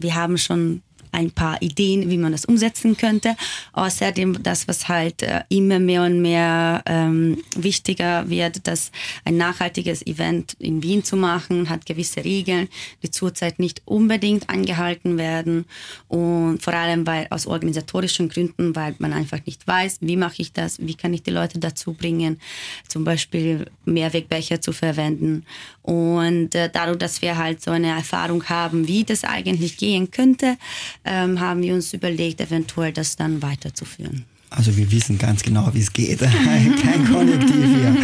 wir 0.00 0.14
haben 0.14 0.38
schon 0.38 0.83
ein 1.16 1.31
paar 1.31 1.61
Ideen, 1.62 2.11
wie 2.11 2.18
man 2.18 2.33
das 2.33 2.44
umsetzen 2.44 2.96
könnte. 2.96 3.37
Außerdem 3.72 4.42
das, 4.42 4.68
was 4.68 4.88
halt 4.88 5.22
äh, 5.22 5.42
immer 5.48 5.79
mehr 5.79 6.02
und 6.02 6.20
mehr 6.20 6.83
ähm, 6.85 7.42
wichtiger 7.57 8.29
wird, 8.29 8.66
dass 8.66 8.92
ein 9.24 9.38
nachhaltiges 9.38 10.07
Event 10.07 10.55
in 10.59 10.83
Wien 10.83 11.05
zu 11.05 11.16
machen, 11.16 11.70
hat 11.70 11.87
gewisse 11.87 12.22
Regeln, 12.22 12.68
die 13.02 13.11
zurzeit 13.11 13.59
nicht 13.59 13.81
unbedingt 13.87 14.50
eingehalten 14.50 15.16
werden 15.16 15.64
und 16.09 16.62
vor 16.62 16.74
allem 16.74 17.07
weil 17.07 17.26
aus 17.31 17.46
organisatorischen 17.46 18.29
Gründen, 18.29 18.76
weil 18.76 18.94
man 18.98 19.14
einfach 19.14 19.40
nicht 19.46 19.66
weiß, 19.66 19.98
wie 20.02 20.16
mache 20.16 20.42
ich 20.42 20.52
das, 20.52 20.79
wie 20.81 20.94
kann 20.94 21.14
ich 21.14 21.22
die 21.22 21.31
Leute 21.31 21.59
dazu 21.59 21.94
bringen, 21.94 22.40
zum 22.88 23.05
Beispiel 23.05 23.66
Mehrwegbecher 23.87 24.61
zu 24.61 24.72
verwenden 24.72 25.46
und 25.87 26.53
äh, 26.57 26.68
dadurch, 26.70 26.99
dass 26.99 27.22
wir 27.22 27.38
halt 27.38 27.62
so 27.62 27.70
eine 27.70 27.90
Erfahrung 27.90 28.44
haben, 28.44 28.88
wie 28.88 29.05
das 29.05 29.22
eigentlich 29.22 29.77
gehen 29.77 30.11
könnte, 30.11 30.57
ähm, 31.05 31.38
haben 31.38 31.62
wir 31.62 31.75
uns 31.75 31.92
überlegt, 31.92 32.40
eventuell 32.40 32.92
das 32.92 33.14
dann 33.14 33.40
weiterzuführen. 33.40 34.25
Also 34.51 34.77
wir 34.77 34.90
wissen 34.90 35.16
ganz 35.16 35.44
genau, 35.44 35.70
wie 35.75 35.81
es 35.81 35.92
geht. 35.92 36.18
Kein 36.20 37.07
Konjunktiv 37.09 37.55
hier. 37.55 37.96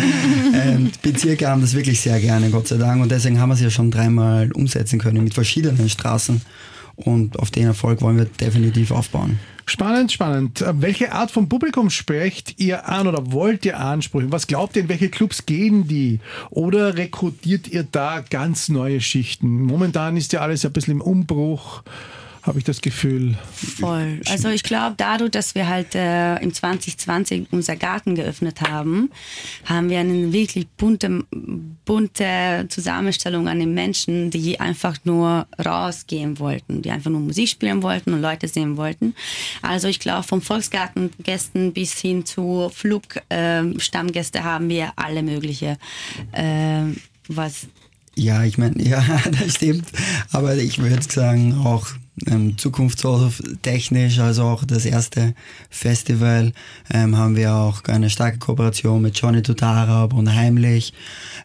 Ähm, 0.54 0.92
Bezirke 1.02 1.48
haben 1.48 1.60
das 1.60 1.74
wirklich 1.74 2.00
sehr 2.00 2.20
gerne, 2.20 2.50
Gott 2.50 2.68
sei 2.68 2.76
Dank. 2.76 3.02
Und 3.02 3.10
deswegen 3.10 3.40
haben 3.40 3.48
wir 3.48 3.54
es 3.54 3.60
ja 3.60 3.70
schon 3.70 3.90
dreimal 3.90 4.52
umsetzen 4.52 5.00
können 5.00 5.24
mit 5.24 5.34
verschiedenen 5.34 5.88
Straßen. 5.88 6.40
Und 6.94 7.38
auf 7.40 7.50
den 7.50 7.64
Erfolg 7.64 8.00
wollen 8.00 8.18
wir 8.18 8.26
definitiv 8.26 8.92
aufbauen. 8.92 9.40
Spannend, 9.64 10.10
spannend. 10.10 10.64
Welche 10.72 11.12
Art 11.12 11.30
von 11.30 11.48
Publikum 11.48 11.88
sprecht 11.90 12.58
ihr 12.60 12.88
an 12.88 13.06
oder 13.06 13.32
wollt 13.32 13.64
ihr 13.64 13.78
ansprechen? 13.78 14.32
Was 14.32 14.46
glaubt 14.46 14.76
ihr, 14.76 14.82
in 14.82 14.88
welche 14.88 15.08
Clubs 15.08 15.46
gehen 15.46 15.86
die? 15.86 16.20
Oder 16.50 16.96
rekrutiert 16.96 17.68
ihr 17.68 17.84
da 17.84 18.22
ganz 18.28 18.68
neue 18.68 19.00
Schichten? 19.00 19.62
Momentan 19.62 20.16
ist 20.16 20.32
ja 20.32 20.40
alles 20.40 20.64
ein 20.64 20.72
bisschen 20.72 20.94
im 20.94 21.00
Umbruch. 21.00 21.82
Habe 22.42 22.58
ich 22.58 22.64
das 22.64 22.80
Gefühl. 22.80 23.36
Voll. 23.54 24.20
Also 24.28 24.48
ich 24.48 24.64
glaube, 24.64 24.94
dadurch, 24.96 25.30
dass 25.30 25.54
wir 25.54 25.68
halt 25.68 25.94
äh, 25.94 26.36
im 26.38 26.52
2020 26.52 27.46
unser 27.52 27.76
Garten 27.76 28.16
geöffnet 28.16 28.60
haben, 28.62 29.10
haben 29.64 29.88
wir 29.88 30.00
eine 30.00 30.32
wirklich 30.32 30.66
bunte, 30.68 31.24
bunte 31.84 32.66
Zusammenstellung 32.68 33.48
an 33.48 33.60
den 33.60 33.74
Menschen, 33.74 34.30
die 34.30 34.58
einfach 34.58 34.98
nur 35.04 35.46
rausgehen 35.64 36.40
wollten, 36.40 36.82
die 36.82 36.90
einfach 36.90 37.10
nur 37.10 37.20
Musik 37.20 37.48
spielen 37.48 37.82
wollten 37.84 38.12
und 38.12 38.20
Leute 38.20 38.48
sehen 38.48 38.76
wollten. 38.76 39.14
Also 39.62 39.86
ich 39.86 40.00
glaube, 40.00 40.24
vom 40.24 40.42
Volksgartengästen 40.42 41.72
bis 41.72 42.00
hin 42.00 42.26
zu 42.26 42.72
Flugstammgäste 42.74 44.38
äh, 44.38 44.42
haben 44.42 44.68
wir 44.68 44.92
alle 44.96 45.22
mögliche, 45.22 45.78
äh, 46.32 46.82
was 47.28 47.68
ja, 48.14 48.44
ich 48.44 48.58
meine, 48.58 48.82
ja, 48.82 49.02
das 49.30 49.54
stimmt. 49.54 49.86
Aber 50.32 50.56
ich 50.56 50.78
würde 50.78 51.02
sagen, 51.02 51.54
auch 51.64 51.88
ähm, 52.26 52.58
zukunftstechnisch, 52.58 54.18
also 54.18 54.44
auch 54.44 54.64
das 54.64 54.84
erste 54.84 55.34
Festival, 55.70 56.52
ähm, 56.92 57.16
haben 57.16 57.36
wir 57.36 57.54
auch 57.54 57.82
eine 57.84 58.10
starke 58.10 58.38
Kooperation 58.38 59.00
mit 59.00 59.18
Johnny 59.18 59.42
Tutarab 59.42 60.12
und 60.12 60.34
Heimlich 60.34 60.92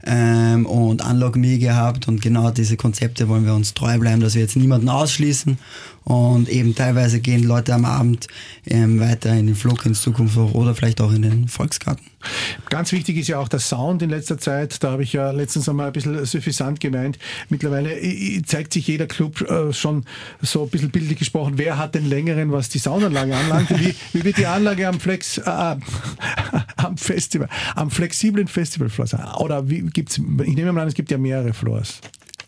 ähm, 0.06 0.66
und 0.66 1.04
Unlock 1.04 1.38
Me 1.38 1.58
gehabt. 1.58 2.08
Und 2.08 2.22
genau 2.22 2.52
diese 2.52 2.78
Konzepte 2.78 3.30
wollen 3.30 3.46
wir 3.46 3.54
uns 3.54 3.74
treu 3.74 3.98
bleiben, 3.98 4.22
dass 4.22 4.36
wir 4.36 4.42
jetzt 4.42 4.58
niemanden 4.58 4.90
ausschließen 4.90 5.58
und 6.08 6.48
eben 6.48 6.74
teilweise 6.74 7.20
gehen 7.20 7.44
Leute 7.44 7.74
am 7.74 7.84
Abend 7.84 8.28
ähm, 8.66 8.98
weiter 8.98 9.34
in 9.34 9.48
den 9.48 9.56
Flug 9.56 9.86
ins 9.86 10.02
Zukunft 10.02 10.38
oder 10.38 10.74
vielleicht 10.74 11.02
auch 11.02 11.12
in 11.12 11.22
den 11.22 11.50
Volksgarten. 11.50 12.06
Ganz 12.70 12.94
wichtig 12.94 13.18
ist 13.18 13.28
ja 13.28 13.40
auch 13.40 13.50
der 13.50 13.60
Sound 13.60 14.02
in 14.02 14.10
letzter 14.10 14.38
Zeit. 14.38 14.82
Da 14.82 14.92
habe 14.92 15.04
ich 15.04 15.12
ja 15.12 15.32
letztens 15.32 15.68
einmal 15.68 15.88
ein 15.88 15.94
bisschen 15.94 16.26
suffisant 16.26 16.80
gemeint. 16.80 17.20
Mittlerweile 17.50 18.00
zeigt 18.46 18.72
sich 18.72 18.88
jeder 18.88 19.06
Club 19.06 19.42
äh, 19.42 19.74
schon 19.74 20.06
so 20.42 20.64
ein 20.64 20.70
bisschen 20.70 20.92
bildlich 20.92 21.20
gesprochen, 21.20 21.58
wer 21.58 21.78
hat 21.78 21.94
den 21.94 22.08
längeren, 22.08 22.54
was 22.54 22.70
die 22.70 22.80
Soundanlage 22.80 23.36
anlangt. 23.36 23.70
Wie, 23.78 23.94
wie 24.14 24.24
wird 24.24 24.38
die 24.38 24.46
Anlage 24.46 24.88
am 24.88 25.02
Flex, 25.02 25.40
äh, 25.40 25.42
am 26.78 26.96
Festival, 26.96 27.50
am 27.76 27.92
flexiblen 27.92 28.48
Festivalfloor 28.48 29.08
sein? 29.08 29.26
Oder 29.40 29.70
wie 29.70 29.82
gibt's, 29.82 30.18
ich 30.18 30.56
nehme 30.56 30.72
mal 30.72 30.84
an, 30.84 30.88
es 30.88 30.94
gibt 30.94 31.12
ja 31.12 31.18
mehrere 31.18 31.54
Floors. 31.54 32.00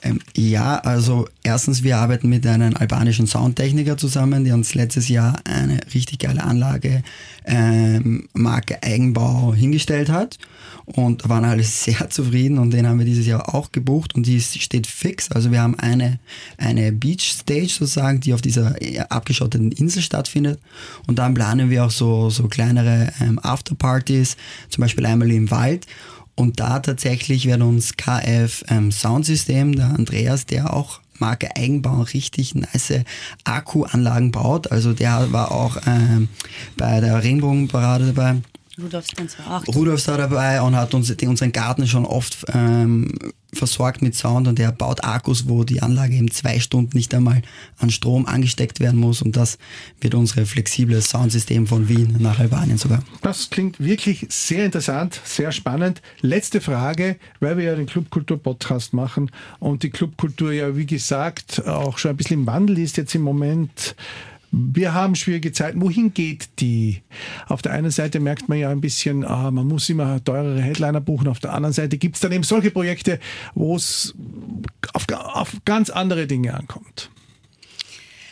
Ähm, 0.01 0.19
ja, 0.35 0.77
also 0.77 1.27
erstens, 1.43 1.83
wir 1.83 1.97
arbeiten 1.97 2.29
mit 2.29 2.47
einem 2.47 2.75
albanischen 2.75 3.27
Soundtechniker 3.27 3.97
zusammen, 3.97 4.43
der 4.43 4.53
uns 4.53 4.73
letztes 4.73 5.09
Jahr 5.09 5.39
eine 5.43 5.79
richtig 5.93 6.19
geile 6.19 6.43
Anlage, 6.43 7.03
ähm, 7.45 8.29
Marke 8.33 8.81
Eigenbau 8.81 9.53
hingestellt 9.53 10.09
hat. 10.09 10.38
Und 10.85 11.29
waren 11.29 11.45
alle 11.45 11.63
sehr 11.63 12.09
zufrieden 12.09 12.57
und 12.57 12.71
den 12.71 12.88
haben 12.88 12.97
wir 12.97 13.05
dieses 13.05 13.27
Jahr 13.27 13.53
auch 13.53 13.71
gebucht 13.71 14.15
und 14.15 14.25
die 14.25 14.41
steht 14.41 14.88
fix. 14.88 15.31
Also 15.31 15.51
wir 15.51 15.62
haben 15.62 15.77
eine, 15.77 16.19
eine 16.57 16.91
Beach 16.91 17.31
Stage 17.31 17.67
sozusagen, 17.67 18.21
die 18.21 18.33
auf 18.33 18.41
dieser 18.41 18.75
abgeschotteten 19.09 19.71
Insel 19.71 20.01
stattfindet. 20.01 20.59
Und 21.07 21.19
dann 21.19 21.33
planen 21.33 21.69
wir 21.69 21.85
auch 21.85 21.91
so, 21.91 22.29
so 22.29 22.47
kleinere 22.47 23.12
ähm, 23.21 23.39
Afterpartys, 23.39 24.35
zum 24.69 24.81
Beispiel 24.81 25.05
einmal 25.05 25.29
im 25.29 25.51
Wald. 25.51 25.85
Und 26.39 26.62
da 26.62 26.80
tatsächlich 26.80 27.47
wird 27.47 27.62
uns 27.62 27.97
KF 27.97 28.63
ähm, 28.69 28.93
Soundsystem, 28.93 29.75
der 29.75 29.88
Andreas, 29.88 30.45
der 30.45 30.73
auch 30.73 31.02
Marke 31.17 31.54
Eigenbau 31.58 32.04
richtig 32.04 32.56
nice 32.56 33.04
Akkuanlagen 33.43 34.32
baut. 34.32 34.71
Also 34.71 34.93
der 34.93 35.34
war 35.34 35.52
auch 35.52 35.75
ähm, 35.86 36.30
bei 36.78 37.02
der 37.02 37.21
Regenbogenparade 37.21 38.13
dabei. 38.13 38.38
Auch. 39.47 39.67
Rudolf 39.67 40.07
war 40.07 40.17
dabei 40.17 40.61
und 40.61 40.75
hat 40.75 40.93
uns 40.93 41.11
unseren 41.11 41.51
Garten 41.51 41.87
schon 41.87 42.05
oft 42.05 42.45
ähm, 42.53 43.13
versorgt 43.53 44.01
mit 44.01 44.15
Sound 44.15 44.47
und 44.47 44.59
er 44.59 44.71
baut 44.71 45.03
Akkus, 45.03 45.47
wo 45.47 45.63
die 45.63 45.81
Anlage 45.81 46.15
eben 46.15 46.29
zwei 46.31 46.59
Stunden 46.59 46.95
nicht 46.95 47.13
einmal 47.13 47.41
an 47.77 47.89
Strom 47.89 48.25
angesteckt 48.25 48.79
werden 48.79 48.99
muss 48.99 49.21
und 49.21 49.35
das 49.35 49.57
wird 50.01 50.13
unser 50.13 50.45
flexibles 50.45 51.09
Soundsystem 51.09 51.65
von 51.67 51.89
Wien 51.89 52.15
nach 52.19 52.39
Albanien 52.39 52.77
sogar. 52.77 53.03
Das 53.21 53.49
klingt 53.49 53.79
wirklich 53.79 54.27
sehr 54.29 54.65
interessant, 54.65 55.19
sehr 55.23 55.51
spannend. 55.51 56.01
Letzte 56.21 56.61
Frage, 56.61 57.17
weil 57.39 57.57
wir 57.57 57.65
ja 57.65 57.75
den 57.75 57.87
Clubkultur-Podcast 57.87 58.93
machen 58.93 59.31
und 59.59 59.83
die 59.83 59.89
Clubkultur 59.89 60.51
ja, 60.51 60.75
wie 60.75 60.85
gesagt, 60.85 61.65
auch 61.65 61.97
schon 61.97 62.11
ein 62.11 62.17
bisschen 62.17 62.41
im 62.41 62.47
Wandel 62.47 62.79
ist 62.79 62.97
jetzt 62.97 63.15
im 63.15 63.21
Moment 63.23 63.95
wir 64.51 64.93
haben 64.93 65.15
schwierige 65.15 65.51
Zeiten. 65.51 65.81
Wohin 65.81 66.13
geht 66.13 66.49
die? 66.59 67.01
Auf 67.47 67.62
der 67.62 67.73
einen 67.73 67.91
Seite 67.91 68.19
merkt 68.19 68.49
man 68.49 68.57
ja 68.57 68.69
ein 68.69 68.81
bisschen, 68.81 69.23
ah, 69.25 69.51
man 69.51 69.67
muss 69.67 69.89
immer 69.89 70.23
teurere 70.23 70.62
Headliner 70.62 71.01
buchen. 71.01 71.27
Auf 71.27 71.39
der 71.39 71.53
anderen 71.53 71.73
Seite 71.73 71.97
gibt 71.97 72.15
es 72.15 72.21
dann 72.21 72.31
eben 72.31 72.43
solche 72.43 72.71
Projekte, 72.71 73.19
wo 73.53 73.75
es 73.75 74.15
auf, 74.93 75.05
auf 75.12 75.55
ganz 75.65 75.89
andere 75.89 76.27
Dinge 76.27 76.53
ankommt. 76.53 77.09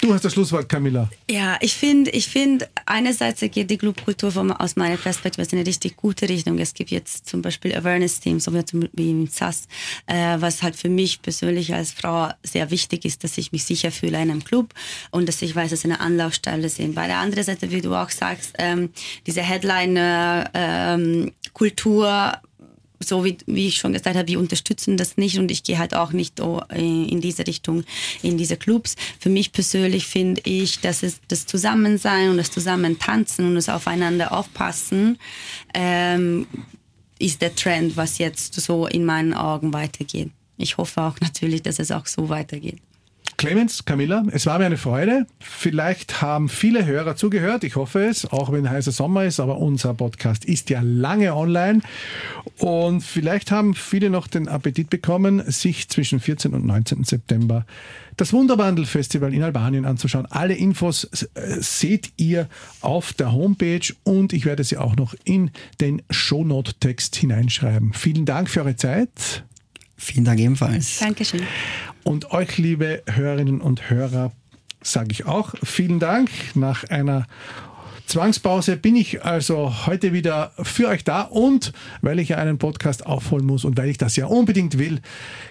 Du 0.02 0.14
hast 0.14 0.24
das 0.24 0.34
Schlusswort, 0.34 0.70
Camilla. 0.70 1.10
Ja, 1.30 1.58
ich 1.60 1.76
finde, 1.76 2.12
ich 2.12 2.28
finde, 2.28 2.70
einerseits 2.86 3.40
geht 3.40 3.72
die 3.72 3.78
Clubkultur 3.78 4.32
aus 4.60 4.76
meiner 4.76 4.98
Perspektive 4.98 5.48
in 5.52 5.58
eine 5.58 5.68
richtig 5.68 5.96
gute 5.96 6.30
Richtung. 6.30 6.60
Es 6.60 6.76
gibt 6.76 6.92
jetzt 6.92 7.28
zum 7.28 7.42
Beispiel 7.42 7.76
Awareness-Teams, 7.76 8.44
so 8.44 8.54
wie 8.54 9.10
im 9.10 9.26
SAS, 9.28 9.68
äh, 10.06 10.36
was 10.40 10.62
halt 10.62 10.76
für 10.76 10.90
mich 10.90 11.20
persönlich 11.22 11.74
als 11.74 11.94
Frau 11.94 12.30
sehr 12.44 12.70
wichtig 12.70 13.06
ist, 13.06 13.24
dass 13.24 13.40
ich 13.40 13.52
mich 13.52 13.64
sicher 13.64 13.92
fühle 13.92 14.18
in 14.18 14.30
einem 14.30 14.44
Club 14.44 14.76
und 15.10 15.28
dass 15.28 15.42
ich 15.42 15.56
weiß, 15.56 15.72
dass 15.72 15.84
eine 15.84 16.00
Anlaufstelle 16.00 16.70
sind. 16.70 16.94
Bei 16.94 17.08
der 17.08 17.18
anderen 17.18 17.44
Seite, 17.44 17.72
wie 17.72 17.82
du 17.82 17.96
auch 17.96 18.12
sagst, 18.12 18.54
ähm, 18.60 18.92
diese 19.26 19.42
Headliner-Kultur 19.42 22.08
ähm, 22.08 22.47
so 23.00 23.24
wie, 23.24 23.38
wie 23.46 23.68
ich 23.68 23.78
schon 23.78 23.94
gesagt 23.94 24.16
habe, 24.16 24.28
wir 24.28 24.40
unterstützen 24.40 24.98
das 24.98 25.18
nicht 25.18 25.38
und 25.40 25.52
ich 25.52 25.64
gehe 25.64 25.78
halt 25.78 25.94
auch 25.94 26.14
nicht 26.14 26.40
in 26.40 27.22
diese 27.22 27.46
Richtung, 27.46 27.84
in 28.22 28.38
diese 28.38 28.58
Clubs. 28.58 28.96
Für 29.20 29.30
mich 29.30 29.52
persönlich 29.52 30.08
finde 30.08 30.42
ich, 30.46 30.80
dass 30.80 31.04
es 31.04 31.20
das 31.28 31.46
Zusammensein 31.46 32.30
und 32.30 32.38
das 32.38 32.52
Zusammentanzen 32.52 33.48
und 33.48 33.56
das 33.56 33.70
Aufeinander 33.70 34.32
aufpassen 34.32 35.18
ähm, 35.74 36.48
ist 37.20 37.42
der 37.42 37.56
Trend, 37.56 37.98
was 37.98 38.18
jetzt 38.18 38.54
so 38.56 38.88
in 38.88 39.06
meinen 39.06 39.34
Augen 39.34 39.74
weitergeht. 39.74 40.30
Ich 40.58 40.78
hoffe 40.78 41.02
auch 41.02 41.20
natürlich, 41.20 41.62
dass 41.62 41.80
es 41.80 41.92
auch 41.92 42.06
so 42.06 42.30
weitergeht. 42.30 42.80
Clemens, 43.38 43.86
Camilla, 43.86 44.24
es 44.32 44.48
war 44.48 44.58
mir 44.58 44.66
eine 44.66 44.78
Freude. 44.78 45.28
Vielleicht 45.40 46.24
haben 46.24 46.50
viele 46.50 46.88
Hörer 46.88 47.16
zugehört, 47.16 47.64
ich 47.64 47.76
hoffe 47.76 48.04
es, 48.04 48.26
auch 48.26 48.52
wenn 48.52 48.68
heißer 48.68 48.92
Sommer 48.92 49.26
ist, 49.26 49.40
aber 49.40 49.60
unser 49.60 49.94
Podcast 49.94 50.44
ist 50.44 50.72
ja 50.72 50.82
lange 50.82 51.36
online. 51.36 51.82
Und 52.58 53.02
vielleicht 53.02 53.52
haben 53.52 53.76
viele 53.76 54.10
noch 54.10 54.26
den 54.26 54.48
Appetit 54.48 54.90
bekommen, 54.90 55.44
sich 55.52 55.88
zwischen 55.88 56.20
14. 56.20 56.56
und 56.56 56.66
19. 56.66 57.04
September 57.04 57.68
das 58.18 58.34
Wunderwandel-Festival 58.34 59.32
in 59.32 59.44
Albanien 59.44 59.86
anzuschauen. 59.86 60.26
Alle 60.26 60.56
Infos 60.56 61.04
äh, 61.04 61.62
seht 61.62 62.14
ihr 62.18 62.50
auf 62.82 63.14
der 63.14 63.34
Homepage 63.34 63.94
und 64.04 64.34
ich 64.34 64.46
werde 64.46 64.64
sie 64.64 64.78
auch 64.78 64.96
noch 64.96 65.14
in 65.24 65.52
den 65.80 66.02
Shownote-Text 66.10 67.16
hineinschreiben. 67.16 67.94
Vielen 67.94 68.26
Dank 68.26 68.50
für 68.50 68.62
eure 68.62 68.76
Zeit. 68.76 69.44
Vielen 69.96 70.26
Dank 70.26 70.40
ebenfalls. 70.40 71.00
Dankeschön. 71.00 71.42
Und 72.08 72.32
euch, 72.32 72.58
liebe 72.58 73.04
Hörerinnen 73.06 73.60
und 73.60 73.90
Hörer, 73.90 74.32
sage 74.82 75.10
ich 75.12 75.26
auch 75.26 75.56
vielen 75.62 76.00
Dank. 76.00 76.30
Nach 76.56 76.86
einer 76.86 77.28
Zwangspause 78.06 78.78
bin 78.78 78.96
ich 78.96 79.26
also 79.26 79.86
heute 79.86 80.14
wieder 80.14 80.54
für 80.64 80.88
euch 80.88 81.04
da 81.04 81.24
und 81.24 81.74
weil 82.02 82.20
ich 82.20 82.30
ja 82.30 82.38
einen 82.38 82.60
Podcast 82.60 83.06
aufholen 83.06 83.46
muss 83.46 83.66
und 83.66 83.78
weil 83.78 83.90
ich 83.90 83.98
das 83.98 84.16
ja 84.16 84.28
unbedingt 84.28 84.78
will, 84.78 85.02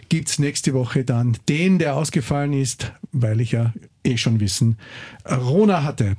gibt 0.08 0.30
es 0.30 0.38
nächste 0.38 0.72
Woche 0.72 1.04
dann 1.04 1.36
den, 1.46 1.78
der 1.78 1.94
ausgefallen 1.94 2.54
ist, 2.54 2.90
weil 3.12 3.42
ich 3.42 3.52
ja 3.52 3.74
eh 4.02 4.16
schon 4.16 4.40
wissen, 4.40 4.78
Rona 5.30 5.82
hatte. 5.82 6.16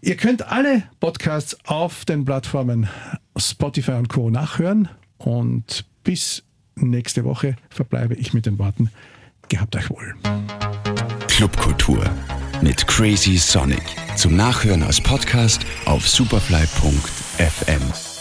Ihr 0.00 0.16
könnt 0.16 0.50
alle 0.50 0.84
Podcasts 0.98 1.58
auf 1.66 2.06
den 2.06 2.24
Plattformen 2.24 2.88
Spotify 3.36 3.92
und 3.92 4.08
Co. 4.08 4.30
nachhören 4.30 4.88
und 5.18 5.84
bis 6.04 6.42
nächste 6.74 7.24
Woche 7.24 7.56
verbleibe 7.68 8.14
ich 8.14 8.32
mit 8.32 8.46
den 8.46 8.58
Worten, 8.58 8.88
gehabt 9.48 9.76
euch 9.76 9.90
wohl. 9.90 10.14
Clubkultur 11.28 12.04
mit 12.62 12.86
Crazy 12.86 13.36
Sonic. 13.36 13.82
Zum 14.16 14.36
Nachhören 14.36 14.82
als 14.82 15.00
Podcast 15.00 15.60
auf 15.84 16.08
superfly.fm. 16.08 18.13